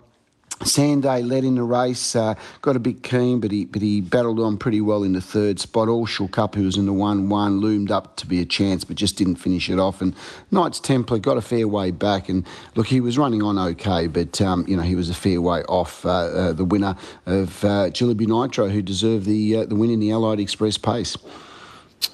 Sande 0.64 1.04
led 1.04 1.44
in 1.44 1.56
the 1.56 1.62
race, 1.62 2.14
uh, 2.14 2.34
got 2.60 2.76
a 2.76 2.78
bit 2.80 3.02
keen, 3.02 3.40
but 3.40 3.50
he 3.50 3.64
but 3.64 3.82
he 3.82 4.00
battled 4.00 4.40
on 4.40 4.58
pretty 4.58 4.80
well 4.80 5.02
in 5.02 5.12
the 5.12 5.20
third 5.20 5.58
spot. 5.60 5.88
All 5.88 6.06
shook 6.06 6.38
up, 6.38 6.54
who 6.54 6.64
was 6.64 6.76
in 6.76 6.86
the 6.86 6.92
one 6.92 7.28
one, 7.28 7.60
loomed 7.60 7.90
up 7.90 8.16
to 8.16 8.26
be 8.26 8.40
a 8.40 8.44
chance, 8.44 8.84
but 8.84 8.96
just 8.96 9.16
didn't 9.16 9.36
finish 9.36 9.68
it 9.68 9.78
off. 9.78 10.00
And 10.00 10.14
Knights 10.50 10.80
Templar 10.80 11.18
got 11.18 11.36
a 11.36 11.42
fair 11.42 11.66
way 11.66 11.90
back, 11.90 12.28
and 12.28 12.46
look, 12.74 12.86
he 12.86 13.00
was 13.00 13.18
running 13.18 13.42
on 13.42 13.58
okay, 13.58 14.06
but 14.06 14.40
um, 14.40 14.64
you 14.68 14.76
know 14.76 14.82
he 14.82 14.94
was 14.94 15.10
a 15.10 15.14
fair 15.14 15.40
way 15.40 15.62
off 15.64 16.04
uh, 16.06 16.10
uh, 16.10 16.52
the 16.52 16.64
winner 16.64 16.96
of 17.26 17.64
uh, 17.64 17.90
Jilliby 17.90 18.26
Nitro, 18.26 18.68
who 18.68 18.82
deserved 18.82 19.26
the 19.26 19.56
uh, 19.56 19.64
the 19.66 19.74
win 19.74 19.90
in 19.90 20.00
the 20.00 20.10
Allied 20.12 20.40
Express 20.40 20.78
pace. 20.78 21.16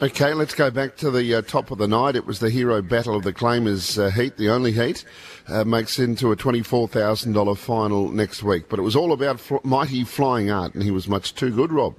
Okay, 0.01 0.33
let's 0.33 0.55
go 0.55 0.71
back 0.71 0.97
to 0.99 1.11
the 1.11 1.35
uh, 1.35 1.43
top 1.43 1.73
of 1.73 1.79
the 1.79 1.89
night. 1.89 2.15
It 2.15 2.25
was 2.25 2.39
the 2.39 2.51
hero 2.51 2.81
battle 2.81 3.17
of 3.17 3.25
the 3.25 3.33
claimers 3.33 3.99
uh, 3.99 4.11
heat, 4.11 4.37
the 4.37 4.49
only 4.49 4.71
heat. 4.71 5.05
Uh, 5.49 5.65
makes 5.65 5.99
into 5.99 6.31
a 6.31 6.37
$24,000 6.37 7.57
final 7.57 8.09
next 8.09 8.45
week. 8.45 8.69
But 8.69 8.79
it 8.79 8.83
was 8.83 8.95
all 8.95 9.13
about 9.13 9.41
fl- 9.41 9.57
mighty 9.65 10.05
flying 10.05 10.53
art, 10.53 10.75
and 10.75 10.85
he 10.85 10.93
was 10.93 11.09
much 11.09 11.35
too 11.35 11.51
good, 11.51 11.73
Rob. 11.73 11.97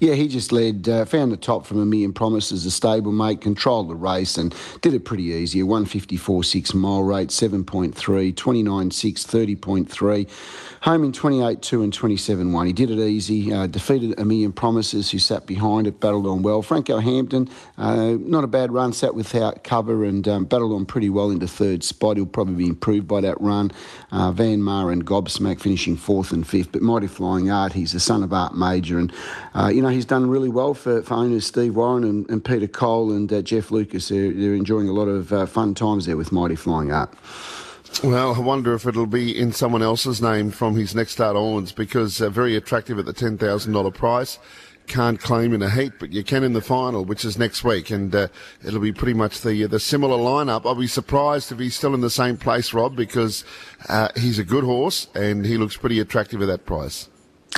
Yeah, 0.00 0.14
he 0.14 0.28
just 0.28 0.52
led, 0.52 0.88
uh, 0.88 1.04
found 1.04 1.32
the 1.32 1.36
top 1.36 1.66
from 1.66 1.80
a 1.80 1.86
million 1.86 2.12
promises, 2.12 2.66
a 2.66 2.68
stablemate, 2.70 3.40
controlled 3.40 3.88
the 3.88 3.94
race 3.94 4.36
and 4.36 4.54
did 4.80 4.94
it 4.94 5.04
pretty 5.04 5.24
easy. 5.24 5.60
A 5.60 5.64
154.6 5.64 6.74
mile 6.74 7.02
rate, 7.02 7.28
7.3, 7.28 7.92
29.6, 8.34 9.56
30.3. 9.56 10.28
Home 10.82 11.04
in 11.04 11.12
28 11.12 11.62
2 11.62 11.82
and 11.84 11.92
27 11.92 12.52
1. 12.52 12.66
He 12.66 12.72
did 12.72 12.90
it 12.90 12.98
easy, 12.98 13.52
uh, 13.52 13.68
defeated 13.68 14.18
a 14.18 14.24
million 14.24 14.50
promises 14.50 15.12
who 15.12 15.20
sat 15.20 15.46
behind 15.46 15.86
it, 15.86 16.00
battled 16.00 16.26
on 16.26 16.42
well. 16.42 16.60
Franco 16.60 16.98
Hampton, 16.98 17.48
uh, 17.78 18.16
not 18.18 18.42
a 18.42 18.48
bad 18.48 18.72
run, 18.72 18.92
sat 18.92 19.14
without 19.14 19.62
cover 19.62 20.04
and 20.04 20.26
um, 20.26 20.44
battled 20.44 20.72
on 20.72 20.84
pretty 20.84 21.08
well 21.08 21.30
into 21.30 21.46
third 21.46 21.84
spot. 21.84 22.16
He'll 22.16 22.26
probably 22.26 22.54
be 22.54 22.66
improved 22.66 23.06
by 23.06 23.20
that 23.20 23.40
run. 23.40 23.70
Uh, 24.10 24.32
Van 24.32 24.60
Mar 24.60 24.90
and 24.90 25.06
Gobsmack 25.06 25.60
finishing 25.60 25.96
fourth 25.96 26.32
and 26.32 26.44
fifth, 26.44 26.72
but 26.72 26.82
Mighty 26.82 27.06
Flying 27.06 27.48
Art, 27.48 27.72
he's 27.72 27.92
the 27.92 28.00
son 28.00 28.24
of 28.24 28.32
Art 28.32 28.56
Major, 28.56 28.98
and 28.98 29.12
uh, 29.54 29.70
you 29.72 29.82
know 29.82 29.88
he's 29.88 30.04
done 30.04 30.28
really 30.28 30.48
well 30.48 30.74
for, 30.74 31.02
for 31.02 31.14
owners 31.14 31.46
Steve 31.46 31.76
Warren 31.76 32.04
and, 32.04 32.28
and 32.30 32.44
Peter 32.44 32.66
Cole 32.66 33.12
and 33.12 33.32
uh, 33.32 33.42
Jeff 33.42 33.70
Lucas. 33.70 34.08
They're, 34.08 34.32
they're 34.32 34.54
enjoying 34.54 34.88
a 34.88 34.92
lot 34.92 35.08
of 35.08 35.32
uh, 35.32 35.46
fun 35.46 35.74
times 35.74 36.06
there 36.06 36.16
with 36.16 36.32
Mighty 36.32 36.56
Flying 36.56 36.92
Art. 36.92 37.12
Well, 38.02 38.34
I 38.34 38.38
wonder 38.40 38.74
if 38.74 38.86
it'll 38.86 39.06
be 39.06 39.38
in 39.38 39.52
someone 39.52 39.82
else's 39.82 40.20
name 40.20 40.50
from 40.50 40.74
his 40.74 40.94
next 40.94 41.12
start 41.12 41.36
onwards 41.36 41.70
because 41.70 42.20
uh, 42.20 42.30
very 42.30 42.56
attractive 42.56 42.98
at 42.98 43.04
the 43.04 43.12
$10,000 43.12 43.94
price. 43.94 44.38
Can't 44.88 45.20
claim 45.20 45.52
in 45.52 45.62
a 45.62 45.70
heat, 45.70 45.92
but 46.00 46.10
you 46.10 46.24
can 46.24 46.42
in 46.42 46.52
the 46.52 46.60
final, 46.60 47.04
which 47.04 47.24
is 47.24 47.38
next 47.38 47.62
week, 47.62 47.90
and 47.90 48.12
uh, 48.12 48.26
it'll 48.64 48.80
be 48.80 48.92
pretty 48.92 49.14
much 49.14 49.42
the 49.42 49.66
the 49.66 49.78
similar 49.78 50.16
lineup. 50.16 50.66
I'll 50.66 50.74
be 50.74 50.88
surprised 50.88 51.52
if 51.52 51.60
he's 51.60 51.76
still 51.76 51.94
in 51.94 52.00
the 52.00 52.10
same 52.10 52.36
place, 52.36 52.74
Rob, 52.74 52.96
because 52.96 53.44
uh, 53.88 54.08
he's 54.16 54.40
a 54.40 54.44
good 54.44 54.64
horse 54.64 55.06
and 55.14 55.46
he 55.46 55.56
looks 55.56 55.76
pretty 55.76 56.00
attractive 56.00 56.42
at 56.42 56.48
that 56.48 56.66
price. 56.66 57.08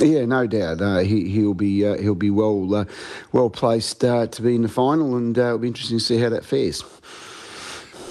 Yeah, 0.01 0.25
no 0.25 0.45
doubt. 0.45 0.81
Uh, 0.81 0.97
he 0.99 1.29
he'll 1.29 1.53
be 1.53 1.85
uh, 1.85 1.97
he'll 1.97 2.15
be 2.15 2.29
well 2.29 2.75
uh, 2.75 2.85
well 3.31 3.49
placed 3.49 4.03
uh, 4.03 4.27
to 4.27 4.41
be 4.41 4.55
in 4.55 4.61
the 4.63 4.67
final, 4.67 5.15
and 5.15 5.37
uh, 5.37 5.47
it'll 5.47 5.59
be 5.59 5.67
interesting 5.67 5.99
to 5.99 6.03
see 6.03 6.17
how 6.17 6.29
that 6.29 6.43
fares. 6.43 6.83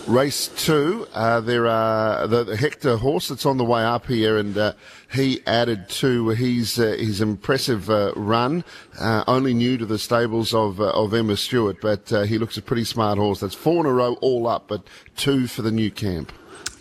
Race 0.07 0.49
two, 0.49 1.07
uh, 1.15 1.41
there 1.41 1.67
are 1.67 2.27
the, 2.27 2.45
the, 2.45 2.59
Hector 2.59 2.99
horse 2.99 3.29
that's 3.29 3.47
on 3.47 3.57
the 3.57 3.65
way 3.65 3.83
up 3.83 4.07
here, 4.07 4.37
and 4.37 4.75
he 5.11 5.41
added 5.47 5.89
to 5.89 6.29
his 6.29 6.77
his 6.77 7.21
impressive 7.21 7.89
run. 7.89 8.65
Only 9.01 9.55
new 9.55 9.77
to 9.79 9.87
the 9.87 9.99
stables 9.99 10.55
of 10.55 10.81
of 10.81 11.13
Emma 11.13 11.37
Stewart, 11.37 11.81
but 11.83 12.09
he 12.27 12.39
looks 12.39 12.57
a 12.57 12.63
pretty 12.63 12.85
smart 12.85 13.19
horse. 13.19 13.41
That's 13.41 13.55
four 13.55 13.81
in 13.81 13.87
a 13.87 13.93
row 13.93 14.15
all 14.21 14.47
up, 14.47 14.69
but 14.69 14.87
two 15.17 15.47
for 15.47 15.63
the 15.63 15.73
new 15.73 15.91
camp. 15.91 16.33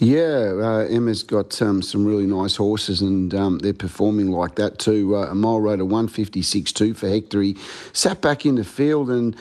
Yeah, 0.03 0.85
Emma's 0.89 1.23
got 1.23 1.61
um, 1.61 1.81
some 1.81 2.05
really 2.05 2.25
nice 2.25 2.57
horses, 2.57 3.01
and 3.01 3.33
um, 3.33 3.59
they're 3.59 3.73
performing 3.73 4.31
like 4.31 4.55
that 4.55 4.77
too. 4.77 5.15
a 5.15 5.33
mile 5.33 5.61
rate 5.61 5.79
of 5.79 5.87
one 5.87 6.09
fifty 6.09 6.41
six 6.41 6.73
two 6.73 6.93
for 6.93 7.07
Hector. 7.07 7.41
He 7.41 7.55
sat 7.93 8.19
back 8.19 8.45
in 8.45 8.55
the 8.55 8.65
field 8.65 9.09
and 9.09 9.33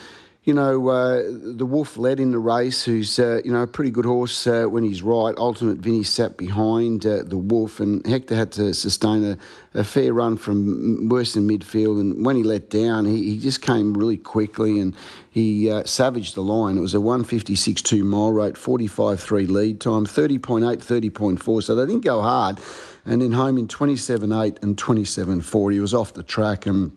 you 0.45 0.53
know, 0.53 0.89
uh, 0.89 1.23
the 1.25 1.65
Wolf 1.65 1.95
led 1.95 2.19
in 2.19 2.31
the 2.31 2.39
race, 2.39 2.83
who's, 2.83 3.17
uh, 3.17 3.39
you 3.45 3.51
know, 3.51 3.61
a 3.61 3.67
pretty 3.67 3.91
good 3.91 4.03
horse 4.03 4.45
uh, 4.45 4.65
when 4.65 4.83
he's 4.83 5.01
right. 5.01 5.33
Ultimate 5.37 5.77
Vinny 5.77 6.03
sat 6.03 6.35
behind 6.35 7.05
uh, 7.05 7.23
the 7.23 7.37
Wolf, 7.37 7.79
and 7.79 8.05
Hector 8.05 8.35
had 8.35 8.51
to 8.53 8.73
sustain 8.73 9.23
a, 9.23 9.37
a, 9.73 9.85
fair 9.85 10.11
run 10.11 10.35
from 10.35 11.07
worse 11.07 11.37
in 11.37 11.47
midfield. 11.47 12.01
And 12.01 12.25
when 12.25 12.35
he 12.35 12.43
let 12.43 12.69
down, 12.69 13.05
he, 13.05 13.23
he 13.23 13.39
just 13.39 13.61
came 13.61 13.93
really 13.93 14.17
quickly 14.17 14.79
and 14.81 14.93
he 15.31 15.71
uh, 15.71 15.85
savaged 15.85 16.35
the 16.35 16.43
line. 16.43 16.77
It 16.77 16.81
was 16.81 16.93
a 16.93 16.99
156 16.99 17.81
2 17.81 18.03
mile 18.03 18.33
rate, 18.33 18.57
45 18.57 19.21
3 19.21 19.47
lead 19.47 19.79
time, 19.79 20.05
30.8, 20.05 20.77
30.4. 20.77 21.63
So 21.63 21.73
they 21.73 21.85
didn't 21.85 22.03
go 22.03 22.21
hard. 22.21 22.59
And 23.05 23.21
then 23.21 23.31
home 23.31 23.57
in 23.57 23.69
27.8 23.69 24.61
and 24.61 24.75
27.4. 24.75 25.73
He 25.73 25.79
was 25.79 25.93
off 25.93 26.13
the 26.13 26.23
track 26.23 26.65
and 26.65 26.91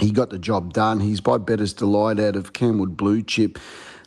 he 0.00 0.10
got 0.10 0.30
the 0.30 0.38
job 0.38 0.72
done. 0.72 1.00
He's 1.00 1.20
by 1.20 1.38
Bettor's 1.38 1.72
Delight 1.72 2.18
out 2.18 2.36
of 2.36 2.52
Camwood 2.52 2.96
Blue 2.96 3.22
Chip. 3.22 3.58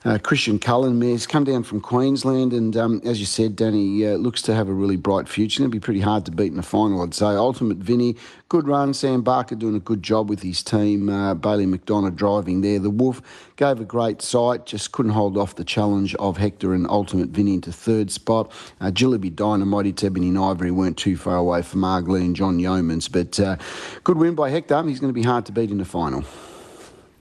Uh, 0.06 0.18
Christian 0.18 0.60
Cullen 0.60 1.02
He's 1.02 1.26
come 1.26 1.46
down 1.46 1.63
from 1.63 1.80
Queensland, 1.80 2.52
and 2.52 2.76
um, 2.76 3.02
as 3.06 3.22
you 3.22 3.26
said, 3.26 3.56
Danny 3.56 4.06
uh, 4.06 4.16
looks 4.16 4.42
to 4.44 4.54
have 4.54 4.68
a 4.68 4.74
really 4.74 4.98
bright 4.98 5.30
future. 5.30 5.63
It'll 5.63 5.72
be 5.72 5.80
pretty 5.80 6.02
hard 6.02 6.26
to 6.26 6.32
beat 6.32 6.52
in 6.52 6.58
the 6.58 6.63
final, 6.63 7.02
I'd 7.02 7.13
say. 7.13 7.28
Ultimate 7.28 7.78
Vinny, 7.78 8.18
good 8.50 8.68
run. 8.68 8.94
Sam 8.94 9.22
Barker 9.22 9.56
doing 9.56 9.76
a 9.76 9.80
good 9.80 10.04
job 10.04 10.30
with 10.30 10.42
his 10.42 10.62
team. 10.62 11.08
Uh, 11.08 11.34
Bailey 11.36 11.66
McDonough 11.66 12.16
driving 12.16 12.60
there. 12.60 12.80
The 12.80 12.89
Wolf 12.89 13.22
gave 13.56 13.80
a 13.80 13.86
great 13.86 14.22
sight, 14.22 14.66
just 14.66 14.92
couldn't 14.92 15.13
hold 15.13 15.38
off 15.38 15.56
the 15.56 15.63
challenge 15.63 16.16
of 16.16 16.36
Hector 16.36 16.74
and 16.74 16.86
Ultimate 16.88 17.30
Vinny 17.30 17.54
into 17.54 17.72
third 17.72 18.12
spot. 18.12 18.52
Uh, 18.82 18.88
Jilliby 18.88 19.34
Dynamite, 19.34 20.04
Ebony 20.04 20.28
and 20.28 20.38
Ivory 20.38 20.72
weren't 20.72 20.98
too 20.98 21.16
far 21.16 21.38
away 21.38 21.62
from 21.62 21.80
Marg 21.80 22.10
Lee 22.10 22.26
and 22.26 22.36
John 22.36 22.60
Yeomans, 22.60 23.10
but 23.10 23.39
uh, 23.39 23.56
good 24.04 24.18
win 24.18 24.36
by 24.36 24.50
Hector. 24.50 24.84
He's 24.84 25.00
going 25.00 25.13
to 25.13 25.20
be 25.20 25.24
hard 25.24 25.46
to 25.46 25.54
beat 25.54 25.72
in 25.72 25.78
the 25.78 25.86
final. 25.86 26.26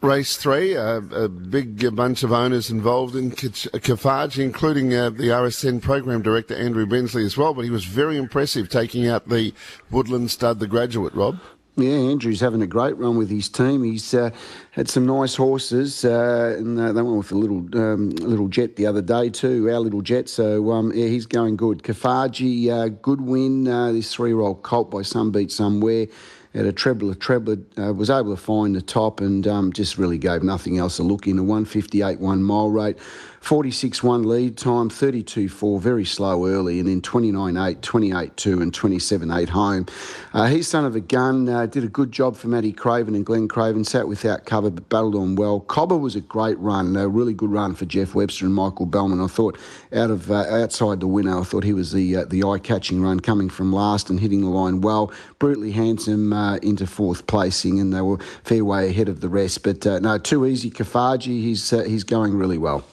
Race 0.02 0.36
three, 0.36 0.76
uh, 0.76 1.00
a 1.12 1.28
big 1.28 1.94
bunch 1.94 2.24
of 2.24 2.32
owners 2.32 2.70
involved 2.70 3.14
in 3.14 3.30
Kafaji, 3.30 4.42
including 4.42 4.92
uh, 4.92 5.10
the 5.10 5.28
RSN 5.28 5.80
program 5.80 6.22
director 6.22 6.56
Andrew 6.56 6.86
Bensley 6.86 7.24
as 7.24 7.36
well. 7.36 7.54
But 7.54 7.64
he 7.64 7.70
was 7.70 7.84
very 7.84 8.16
impressive 8.16 8.68
taking 8.68 9.06
out 9.06 9.28
the 9.28 9.54
Woodland 9.92 10.32
stud, 10.32 10.58
the 10.58 10.66
graduate, 10.66 11.14
Rob. 11.14 11.38
Yeah, 11.76 11.92
Andrew's 11.92 12.40
having 12.40 12.62
a 12.62 12.66
great 12.66 12.96
run 12.96 13.16
with 13.16 13.30
his 13.30 13.48
team. 13.48 13.84
He's 13.84 14.12
uh, 14.12 14.30
had 14.72 14.90
some 14.90 15.06
nice 15.06 15.36
horses, 15.36 16.04
uh, 16.04 16.56
and 16.58 16.80
uh, 16.80 16.92
they 16.92 17.00
went 17.00 17.18
with 17.18 17.30
a 17.30 17.36
little 17.36 17.60
um, 17.80 18.10
little 18.10 18.48
jet 18.48 18.74
the 18.74 18.86
other 18.86 19.02
day 19.02 19.30
too. 19.30 19.70
Our 19.70 19.78
little 19.78 20.02
jet, 20.02 20.28
so 20.28 20.72
um, 20.72 20.92
yeah, 20.92 21.06
he's 21.06 21.26
going 21.26 21.56
good. 21.56 21.84
Kafaji, 21.84 22.68
uh, 22.70 22.88
good 22.88 23.20
win. 23.20 23.64
this 23.94 24.12
three-year-old 24.12 24.64
colt 24.64 24.90
by 24.90 25.02
Somebeachsomewhere 25.02 26.10
at 26.54 26.66
a 26.66 26.72
treble, 26.72 27.14
treble, 27.14 27.56
uh, 27.78 27.92
was 27.92 28.10
able 28.10 28.34
to 28.34 28.40
find 28.40 28.74
the 28.74 28.82
top 28.82 29.20
and 29.20 29.46
um, 29.46 29.72
just 29.72 29.96
really 29.96 30.18
gave 30.18 30.42
nothing 30.42 30.78
else 30.78 30.98
a 30.98 31.02
look 31.02 31.26
in. 31.26 31.38
A 31.38 31.42
158 31.42 32.20
one 32.20 32.42
mile 32.42 32.68
rate, 32.68 32.98
46-1 33.42 34.24
lead 34.24 34.56
time, 34.56 34.88
32-4, 34.88 35.80
very 35.80 36.04
slow 36.04 36.46
early, 36.46 36.78
and 36.78 36.88
then 36.88 37.00
29-8, 37.02 37.80
28-2, 37.80 38.62
and 38.62 38.72
27-8 38.72 39.48
home. 39.48 39.86
Uh, 40.32 40.46
he's 40.46 40.68
son 40.68 40.84
of 40.84 40.94
a 40.94 41.00
gun, 41.00 41.48
uh, 41.48 41.66
did 41.66 41.82
a 41.82 41.88
good 41.88 42.12
job 42.12 42.36
for 42.36 42.46
Matty 42.46 42.72
Craven 42.72 43.16
and 43.16 43.26
Glenn 43.26 43.48
Craven, 43.48 43.82
sat 43.82 44.06
without 44.06 44.44
cover 44.44 44.70
but 44.70 44.88
battled 44.88 45.16
on 45.16 45.34
well. 45.34 45.58
Cobber 45.58 45.96
was 45.96 46.14
a 46.14 46.20
great 46.20 46.56
run, 46.60 46.94
a 46.94 47.08
really 47.08 47.34
good 47.34 47.50
run 47.50 47.74
for 47.74 47.84
Jeff 47.84 48.14
Webster 48.14 48.46
and 48.46 48.54
Michael 48.54 48.86
Bellman. 48.86 49.20
I 49.20 49.26
thought 49.26 49.58
out 49.92 50.12
of 50.12 50.30
uh, 50.30 50.44
outside 50.48 51.00
the 51.00 51.08
winner, 51.08 51.40
I 51.40 51.42
thought 51.42 51.64
he 51.64 51.72
was 51.72 51.92
the 51.92 52.16
uh, 52.16 52.24
the 52.26 52.44
eye-catching 52.44 53.02
run 53.02 53.18
coming 53.18 53.50
from 53.50 53.72
last 53.72 54.08
and 54.08 54.20
hitting 54.20 54.42
the 54.42 54.50
line 54.50 54.82
well. 54.82 55.12
Brutally 55.40 55.72
handsome 55.72 56.32
uh, 56.32 56.56
into 56.58 56.86
fourth 56.86 57.26
placing, 57.26 57.80
and 57.80 57.92
they 57.92 58.02
were 58.02 58.18
fair 58.44 58.64
way 58.64 58.88
ahead 58.88 59.08
of 59.08 59.20
the 59.20 59.28
rest. 59.28 59.64
But 59.64 59.84
uh, 59.84 59.98
no, 59.98 60.16
too 60.16 60.46
easy. 60.46 60.70
Kafaji, 60.70 61.42
he's 61.42 61.70
he's 61.70 62.04
going 62.04 62.34
really 62.34 62.58
well. 62.58 62.84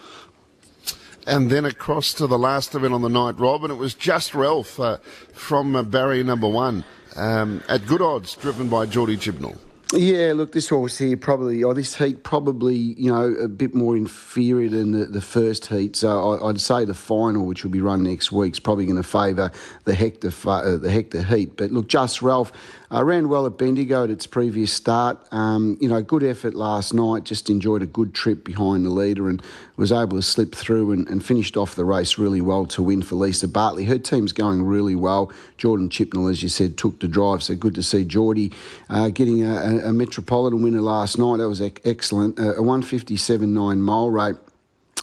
And 1.30 1.52
then 1.52 1.64
across 1.64 2.14
to 2.16 2.26
the 2.26 2.40
last 2.40 2.74
event 2.74 2.92
on 2.92 3.04
the 3.04 3.08
night, 3.08 3.38
Rob, 3.38 3.64
and 3.64 3.72
it 3.72 3.76
was 3.76 3.94
just 3.94 4.34
Ralph 4.34 4.80
uh, 4.80 4.98
from 5.32 5.76
uh, 5.76 5.84
number 5.84 6.48
one 6.48 6.84
um, 7.16 7.62
at 7.70 7.86
good 7.86 8.02
odds, 8.02 8.34
driven 8.34 8.68
by 8.68 8.88
Geordie 8.88 9.16
Chibnall. 9.16 9.56
Yeah, 9.92 10.34
look, 10.36 10.52
this 10.52 10.70
horse 10.70 11.00
here 11.00 11.18
probably, 11.18 11.64
or 11.64 11.74
this 11.74 11.96
heat 11.96 12.24
probably, 12.24 12.76
you 12.76 13.12
know, 13.12 13.34
a 13.34 13.48
bit 13.48 13.74
more 13.74 13.98
inferior 13.98 14.70
than 14.70 14.92
the, 14.92 15.06
the 15.06 15.22
first 15.22 15.66
heat. 15.66 15.96
So 15.96 16.34
I, 16.34 16.46
would 16.46 16.62
say 16.62 16.86
the 16.86 16.94
final, 16.94 17.48
which 17.48 17.64
will 17.64 17.72
be 17.72 17.82
run 17.82 18.04
next 18.04 18.32
week, 18.32 18.54
is 18.54 18.60
probably 18.60 18.86
going 18.86 19.02
to 19.02 19.04
favour 19.04 19.52
the 19.86 19.96
Hector 19.96 20.32
uh, 20.48 20.78
the 20.78 20.92
Hector 20.92 21.24
heat. 21.24 21.58
But 21.58 21.72
look, 21.72 21.88
just 21.88 22.22
Ralph 22.22 22.52
uh, 22.92 23.04
ran 23.04 23.30
well 23.30 23.48
at 23.48 23.58
Bendigo 23.58 24.04
at 24.04 24.12
its 24.12 24.28
previous 24.28 24.72
start. 24.72 25.18
Um, 25.32 25.76
you 25.82 25.90
know, 25.90 26.04
good 26.04 26.24
effort 26.24 26.54
last 26.54 26.94
night. 26.94 27.24
Just 27.24 27.50
enjoyed 27.50 27.82
a 27.82 27.88
good 27.88 28.14
trip 28.14 28.44
behind 28.44 28.86
the 28.86 28.92
leader 28.92 29.28
and 29.28 29.42
was 29.80 29.94
able 29.94 30.18
to 30.18 30.22
slip 30.22 30.54
through 30.54 30.92
and, 30.92 31.08
and 31.08 31.26
finished 31.26 31.56
off 31.56 31.76
the 31.76 31.86
race 31.86 32.18
really 32.18 32.42
well 32.42 32.66
to 32.66 32.84
win 32.84 33.02
for 33.02 33.16
Lisa 33.16 33.48
Bartley. 33.48 33.86
Her 33.86 33.98
team's 33.98 34.34
going 34.34 34.62
really 34.64 34.94
well. 34.94 35.32
Jordan 35.58 35.88
Chipnell, 35.88 36.30
as 36.30 36.44
you 36.44 36.50
said, 36.50 36.78
took 36.78 37.00
the 37.00 37.08
drive. 37.08 37.42
So 37.42 37.56
good 37.56 37.76
to 37.76 37.84
see 37.84 38.04
Geordie 38.04 38.52
uh, 38.90 39.08
getting 39.08 39.46
a, 39.46 39.86
a, 39.86 39.94
Metropolitan 39.94 40.62
winner 40.62 40.82
last 40.82 41.18
night. 41.18 41.38
That 41.38 41.48
was 41.48 41.62
excellent. 41.62 42.38
Uh, 42.38 42.56
a 42.56 42.62
157.9 42.62 43.78
mile 43.78 44.10
rate. 44.10 44.36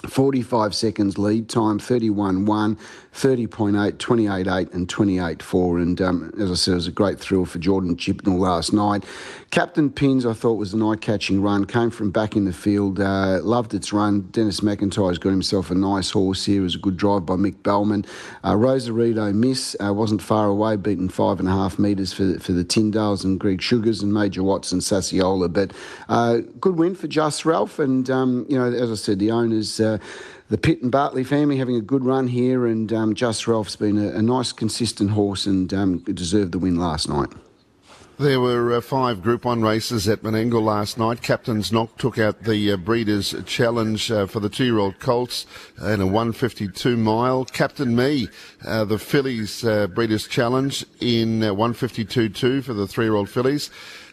45 0.06 0.74
seconds 0.74 1.16
lead 1.16 1.48
time, 1.48 1.78
31 1.78 2.44
1, 2.44 2.78
30.8, 3.16 3.98
28 3.98 4.46
8, 4.46 4.72
and 4.74 4.88
28 4.88 5.42
4. 5.42 5.78
And 5.78 6.02
um, 6.02 6.32
as 6.38 6.50
I 6.50 6.54
said, 6.54 6.72
it 6.72 6.74
was 6.74 6.86
a 6.86 6.92
great 6.92 7.18
thrill 7.18 7.46
for 7.46 7.58
Jordan 7.58 7.96
Chipnell 7.96 8.38
last 8.38 8.74
night. 8.74 9.04
Captain 9.50 9.90
Pins, 9.90 10.26
I 10.26 10.34
thought, 10.34 10.58
was 10.58 10.74
an 10.74 10.82
eye 10.82 10.96
catching 10.96 11.40
run, 11.40 11.64
came 11.64 11.90
from 11.90 12.10
back 12.10 12.36
in 12.36 12.44
the 12.44 12.52
field, 12.52 13.00
uh, 13.00 13.40
loved 13.42 13.72
its 13.72 13.90
run. 13.90 14.22
Dennis 14.32 14.60
McIntyre's 14.60 15.16
got 15.16 15.30
himself 15.30 15.70
a 15.70 15.74
nice 15.74 16.10
horse 16.10 16.44
here. 16.44 16.60
It 16.60 16.64
was 16.64 16.74
a 16.74 16.78
good 16.78 16.98
drive 16.98 17.24
by 17.24 17.34
Mick 17.34 17.62
Bellman. 17.62 18.04
Uh, 18.44 18.54
Rosarito 18.54 19.32
Miss 19.32 19.74
uh, 19.82 19.94
wasn't 19.94 20.20
far 20.20 20.48
away, 20.48 20.76
beaten 20.76 21.08
five 21.08 21.40
and 21.40 21.48
a 21.48 21.52
half 21.52 21.78
metres 21.78 22.12
for, 22.12 22.38
for 22.38 22.52
the 22.52 22.64
Tyndales 22.64 23.24
and 23.24 23.40
Greg 23.40 23.62
Sugars 23.62 24.02
and 24.02 24.12
Major 24.12 24.42
Watson, 24.42 24.80
Sassiola. 24.80 25.50
But 25.50 25.72
uh, 26.10 26.40
good 26.60 26.76
win 26.76 26.94
for 26.94 27.08
Just 27.08 27.46
Ralph. 27.46 27.78
And, 27.78 28.10
um, 28.10 28.44
you 28.50 28.58
know, 28.58 28.70
as 28.70 28.90
I 28.90 28.94
said, 28.94 29.18
the 29.18 29.30
owners. 29.30 29.80
The 30.48 30.58
Pitt 30.58 30.80
and 30.80 30.92
Bartley 30.92 31.24
family 31.24 31.56
having 31.56 31.74
a 31.74 31.80
good 31.80 32.04
run 32.04 32.28
here, 32.28 32.66
and 32.66 32.92
um, 32.92 33.14
Just 33.14 33.48
Ralph's 33.48 33.74
been 33.74 33.98
a, 33.98 34.10
a, 34.18 34.22
nice, 34.22 34.52
consistent 34.52 35.10
horse 35.10 35.44
and 35.44 35.74
um, 35.74 35.98
deserved 35.98 36.52
the 36.52 36.60
win 36.60 36.76
last 36.76 37.08
night. 37.08 37.30
There 38.18 38.40
were 38.40 38.72
uh, 38.72 38.80
five 38.80 39.22
Group 39.22 39.44
1 39.44 39.60
races 39.60 40.08
at 40.08 40.22
Menangle 40.22 40.62
last 40.62 40.98
night. 40.98 41.20
Captain's 41.20 41.72
Knock 41.72 41.98
took 41.98 42.16
out 42.16 42.44
the 42.44 42.72
uh, 42.72 42.76
Breeders' 42.76 43.34
Challenge 43.44 44.10
uh, 44.10 44.26
for 44.26 44.38
the 44.38 44.48
two-year-old 44.48 45.00
Colts 45.00 45.46
in 45.82 46.00
a 46.00 46.06
152 46.06 46.96
mile. 46.96 47.44
Captain 47.44 47.94
Me, 47.94 48.28
uh, 48.64 48.84
the 48.84 48.98
fillies 48.98 49.64
uh, 49.64 49.88
Breeders' 49.88 50.28
Challenge 50.28 50.86
in 51.00 51.40
152.2 51.40 52.60
uh, 52.60 52.62
for 52.62 52.72
the 52.72 52.86
three-year-old 52.86 53.28
fillies. 53.28 53.68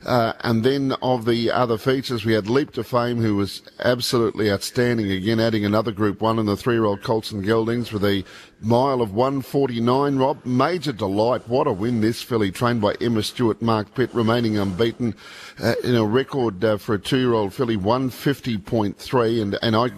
Uh, 0.05 0.33
and 0.41 0.63
then 0.63 0.91
of 1.01 1.25
the 1.25 1.49
other 1.49 1.77
features, 1.77 2.25
we 2.25 2.33
had 2.33 2.49
Leap 2.49 2.71
to 2.71 2.83
Fame, 2.83 3.21
who 3.21 3.35
was 3.35 3.61
absolutely 3.79 4.51
outstanding 4.51 5.11
again, 5.11 5.39
adding 5.39 5.65
another 5.65 5.91
Group 5.91 6.21
1 6.21 6.39
in 6.39 6.45
the 6.45 6.57
three-year-old 6.57 7.01
Colts 7.01 7.31
and 7.31 7.43
Geldings 7.43 7.91
with 7.91 8.03
a 8.03 8.23
mile 8.61 9.01
of 9.01 9.13
149. 9.13 10.17
Rob, 10.17 10.45
major 10.45 10.91
delight. 10.91 11.47
What 11.47 11.67
a 11.67 11.71
win 11.71 12.01
this 12.01 12.21
filly, 12.21 12.51
trained 12.51 12.81
by 12.81 12.95
Emma 12.99 13.23
Stewart, 13.23 13.61
Mark 13.61 13.93
Pitt, 13.95 14.13
remaining 14.13 14.57
unbeaten 14.57 15.15
uh, 15.61 15.75
in 15.83 15.95
a 15.95 16.05
record 16.05 16.63
uh, 16.63 16.77
for 16.77 16.95
a 16.95 16.99
two-year-old 16.99 17.53
filly, 17.53 17.77
150.3. 17.77 19.41
And, 19.41 19.57
and 19.61 19.75
I 19.75 19.89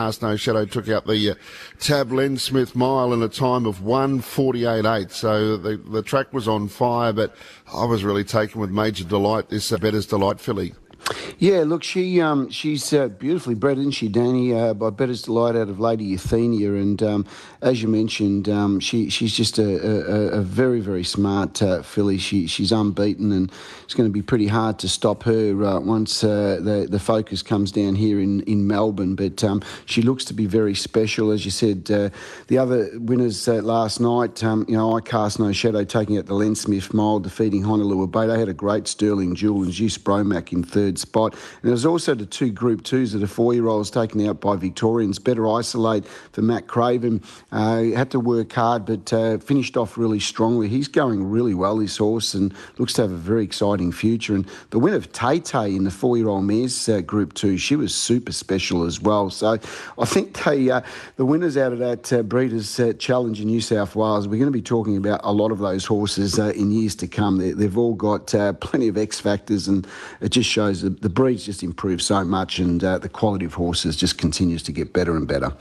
Last 0.00 0.22
No 0.22 0.34
Shadow 0.34 0.64
took 0.64 0.88
out 0.88 1.06
the 1.06 1.32
uh, 1.32 1.34
Tab 1.78 2.10
Len 2.10 2.38
Smith 2.38 2.74
mile 2.74 3.12
in 3.12 3.22
a 3.22 3.28
time 3.28 3.66
of 3.66 3.80
148.8. 3.80 5.10
So 5.10 5.58
the, 5.58 5.76
the 5.76 6.00
track 6.00 6.32
was 6.32 6.48
on 6.48 6.68
fire, 6.68 7.12
but 7.12 7.36
I 7.70 7.84
was 7.84 8.02
really 8.02 8.24
taken 8.24 8.62
with 8.62 8.70
major 8.70 9.04
delight. 9.04 9.50
This 9.50 9.70
uh, 9.70 9.76
Bettor's 9.76 10.06
Delight 10.06 10.40
filly. 10.40 10.72
Yeah, 11.38 11.64
look, 11.66 11.82
she 11.82 12.20
um, 12.20 12.50
she's 12.50 12.92
uh, 12.92 13.08
beautifully 13.08 13.54
bred, 13.54 13.78
isn't 13.78 13.92
she, 13.92 14.08
Danny? 14.08 14.52
Uh, 14.54 14.74
by 14.74 14.90
Bettor's 14.90 15.22
Delight 15.22 15.56
out 15.56 15.68
of 15.68 15.80
Lady 15.80 16.14
Athenia, 16.14 16.80
and 16.80 17.02
um, 17.02 17.26
as 17.62 17.82
you 17.82 17.88
mentioned, 17.88 18.48
um, 18.48 18.78
she 18.78 19.08
she's 19.08 19.34
just 19.34 19.58
a, 19.58 19.62
a, 19.62 20.38
a 20.38 20.40
very 20.42 20.80
very 20.80 21.02
smart 21.02 21.62
uh, 21.62 21.82
filly. 21.82 22.18
She 22.18 22.46
she's 22.46 22.72
unbeaten, 22.72 23.32
and 23.32 23.50
it's 23.84 23.94
going 23.94 24.08
to 24.08 24.12
be 24.12 24.22
pretty 24.22 24.46
hard 24.46 24.78
to 24.80 24.88
stop 24.88 25.22
her 25.22 25.64
uh, 25.64 25.80
once 25.80 26.22
uh, 26.22 26.60
the 26.60 26.86
the 26.88 27.00
focus 27.00 27.42
comes 27.42 27.72
down 27.72 27.94
here 27.94 28.20
in 28.20 28.42
in 28.42 28.66
Melbourne. 28.66 29.14
But 29.14 29.42
um, 29.42 29.62
she 29.86 30.02
looks 30.02 30.24
to 30.26 30.34
be 30.34 30.46
very 30.46 30.74
special, 30.74 31.30
as 31.30 31.44
you 31.44 31.50
said. 31.50 31.90
Uh, 31.90 32.10
the 32.48 32.58
other 32.58 32.90
winners 32.98 33.48
last 33.48 34.00
night, 34.00 34.44
um, 34.44 34.66
you 34.68 34.76
know, 34.76 34.96
I 34.96 35.00
cast 35.00 35.40
no 35.40 35.52
shadow, 35.52 35.84
taking 35.84 36.18
out 36.18 36.26
the 36.26 36.34
Len 36.34 36.54
Smith 36.54 36.92
mile, 36.92 37.18
defeating 37.18 37.62
Honolulu 37.62 38.06
Bay. 38.08 38.26
They 38.26 38.38
had 38.38 38.48
a 38.48 38.54
great 38.54 38.86
Sterling 38.86 39.34
Jewel 39.34 39.62
and 39.62 39.72
Zeus 39.72 39.96
Bromac 39.96 40.52
in 40.52 40.62
third 40.62 40.98
spot. 41.00 41.34
And 41.62 41.70
there's 41.70 41.86
also 41.86 42.14
the 42.14 42.26
two 42.26 42.50
Group 42.50 42.82
2s 42.82 43.12
that 43.12 43.22
are 43.22 43.26
four-year-olds 43.26 43.90
taken 43.90 44.26
out 44.26 44.40
by 44.40 44.56
Victorians. 44.56 45.18
Better 45.18 45.48
Isolate 45.48 46.06
for 46.06 46.42
Matt 46.42 46.66
Craven. 46.66 47.22
Uh, 47.52 47.84
had 47.96 48.10
to 48.10 48.20
work 48.20 48.52
hard, 48.52 48.84
but 48.84 49.12
uh, 49.12 49.38
finished 49.38 49.76
off 49.76 49.96
really 49.98 50.20
strongly. 50.20 50.68
He's 50.68 50.88
going 50.88 51.28
really 51.30 51.54
well, 51.54 51.76
this 51.76 51.96
horse, 51.96 52.34
and 52.34 52.54
looks 52.78 52.92
to 52.94 53.02
have 53.02 53.12
a 53.12 53.16
very 53.16 53.44
exciting 53.44 53.92
future. 53.92 54.34
And 54.34 54.46
the 54.70 54.78
win 54.78 54.94
of 54.94 55.10
Tay 55.12 55.40
Tay 55.40 55.74
in 55.74 55.84
the 55.84 55.90
four-year-old 55.90 56.44
mares 56.44 56.88
uh, 56.88 57.00
Group 57.00 57.34
2, 57.34 57.58
she 57.58 57.76
was 57.76 57.94
super 57.94 58.32
special 58.32 58.84
as 58.84 59.00
well. 59.00 59.30
So 59.30 59.58
I 59.98 60.04
think 60.04 60.42
they, 60.44 60.70
uh, 60.70 60.82
the 61.16 61.24
winners 61.24 61.56
out 61.56 61.72
of 61.72 61.78
that 61.78 62.12
uh, 62.12 62.22
Breeders' 62.22 62.78
uh, 62.78 62.92
Challenge 62.94 63.40
in 63.40 63.46
New 63.46 63.60
South 63.60 63.96
Wales, 63.96 64.28
we're 64.28 64.38
going 64.38 64.52
to 64.52 64.58
be 64.58 64.62
talking 64.62 64.96
about 64.96 65.20
a 65.24 65.32
lot 65.32 65.50
of 65.50 65.58
those 65.58 65.84
horses 65.84 66.38
in 66.38 66.70
years 66.70 66.94
to 66.96 67.08
come. 67.08 67.38
They, 67.38 67.64
have 67.64 67.78
all 67.78 67.94
got 67.94 68.26
plenty 68.60 68.88
of 68.88 68.96
X 68.96 69.20
factors, 69.20 69.68
and 69.68 69.86
it 70.20 70.30
just 70.30 70.48
shows 70.48 70.82
the, 70.94 71.00
the 71.00 71.08
breeds 71.08 71.44
just 71.44 71.62
improve 71.62 72.02
so 72.02 72.24
much, 72.24 72.58
and 72.58 72.82
uh, 72.82 72.98
the 72.98 73.08
quality 73.08 73.44
of 73.44 73.54
horses 73.54 73.96
just 73.96 74.18
continues 74.18 74.62
to 74.64 74.72
get 74.72 74.92
better 74.92 75.16
and 75.16 75.26
better. 75.26 75.52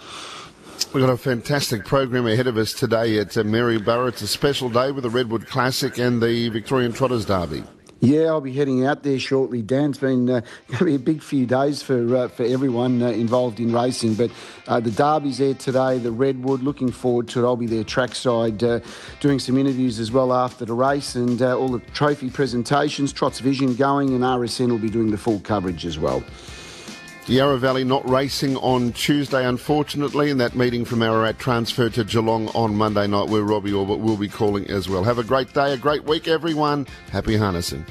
We've 0.93 1.05
got 1.05 1.11
a 1.11 1.17
fantastic 1.17 1.85
program 1.85 2.25
ahead 2.25 2.47
of 2.47 2.57
us 2.57 2.73
today 2.73 3.19
at 3.19 3.37
uh, 3.37 3.43
Maryborough. 3.43 4.07
It's 4.07 4.21
a 4.21 4.27
special 4.27 4.69
day 4.69 4.91
with 4.91 5.03
the 5.03 5.09
Redwood 5.09 5.47
Classic 5.47 5.97
and 5.97 6.21
the 6.21 6.49
Victorian 6.49 6.93
Trotters 6.93 7.25
Derby. 7.25 7.63
Yeah, 8.01 8.27
I'll 8.27 8.39
be 8.39 8.53
heading 8.53 8.85
out 8.85 9.03
there 9.03 9.19
shortly. 9.19 9.61
Dan, 9.61 9.89
it's 9.89 9.99
been 9.99 10.29
uh, 10.29 10.41
going 10.67 10.77
to 10.77 10.85
be 10.85 10.95
a 10.95 10.99
big 10.99 11.21
few 11.21 11.45
days 11.45 11.81
for 11.81 12.15
uh, 12.15 12.27
for 12.29 12.43
everyone 12.43 13.01
uh, 13.01 13.07
involved 13.07 13.59
in 13.59 13.73
racing. 13.73 14.13
But 14.13 14.31
uh, 14.67 14.79
the 14.79 14.91
Derby's 14.91 15.39
there 15.39 15.53
today, 15.53 15.97
the 15.97 16.11
Redwood. 16.11 16.63
Looking 16.63 16.91
forward 16.91 17.27
to 17.29 17.43
it. 17.43 17.45
I'll 17.45 17.57
be 17.57 17.65
there 17.65 17.83
trackside 17.83 18.63
uh, 18.63 18.79
doing 19.19 19.39
some 19.39 19.57
interviews 19.57 19.99
as 19.99 20.13
well 20.13 20.31
after 20.31 20.63
the 20.63 20.73
race 20.73 21.15
and 21.15 21.41
uh, 21.41 21.57
all 21.57 21.67
the 21.67 21.79
trophy 21.93 22.29
presentations. 22.29 23.11
Trots 23.11 23.39
Vision 23.39 23.75
going, 23.75 24.13
and 24.13 24.23
RSN 24.23 24.69
will 24.69 24.77
be 24.77 24.89
doing 24.89 25.11
the 25.11 25.17
full 25.17 25.41
coverage 25.41 25.85
as 25.85 25.99
well. 25.99 26.23
Yarra 27.29 27.59
Valley 27.59 27.83
not 27.83 28.09
racing 28.09 28.57
on 28.57 28.91
Tuesday, 28.93 29.45
unfortunately, 29.45 30.31
and 30.31 30.41
that 30.41 30.55
meeting 30.55 30.83
from 30.83 31.03
Ararat 31.03 31.37
transferred 31.37 31.93
to 31.93 32.03
Geelong 32.03 32.47
on 32.55 32.75
Monday 32.75 33.05
night, 33.05 33.29
where 33.29 33.43
Robbie 33.43 33.71
Auber 33.71 33.97
will 33.97 34.17
be 34.17 34.27
calling 34.27 34.65
as 34.67 34.89
well. 34.89 35.03
Have 35.03 35.19
a 35.19 35.23
great 35.23 35.53
day, 35.53 35.73
a 35.73 35.77
great 35.77 36.03
week, 36.05 36.27
everyone. 36.27 36.87
Happy 37.11 37.37
harnessing. 37.37 37.85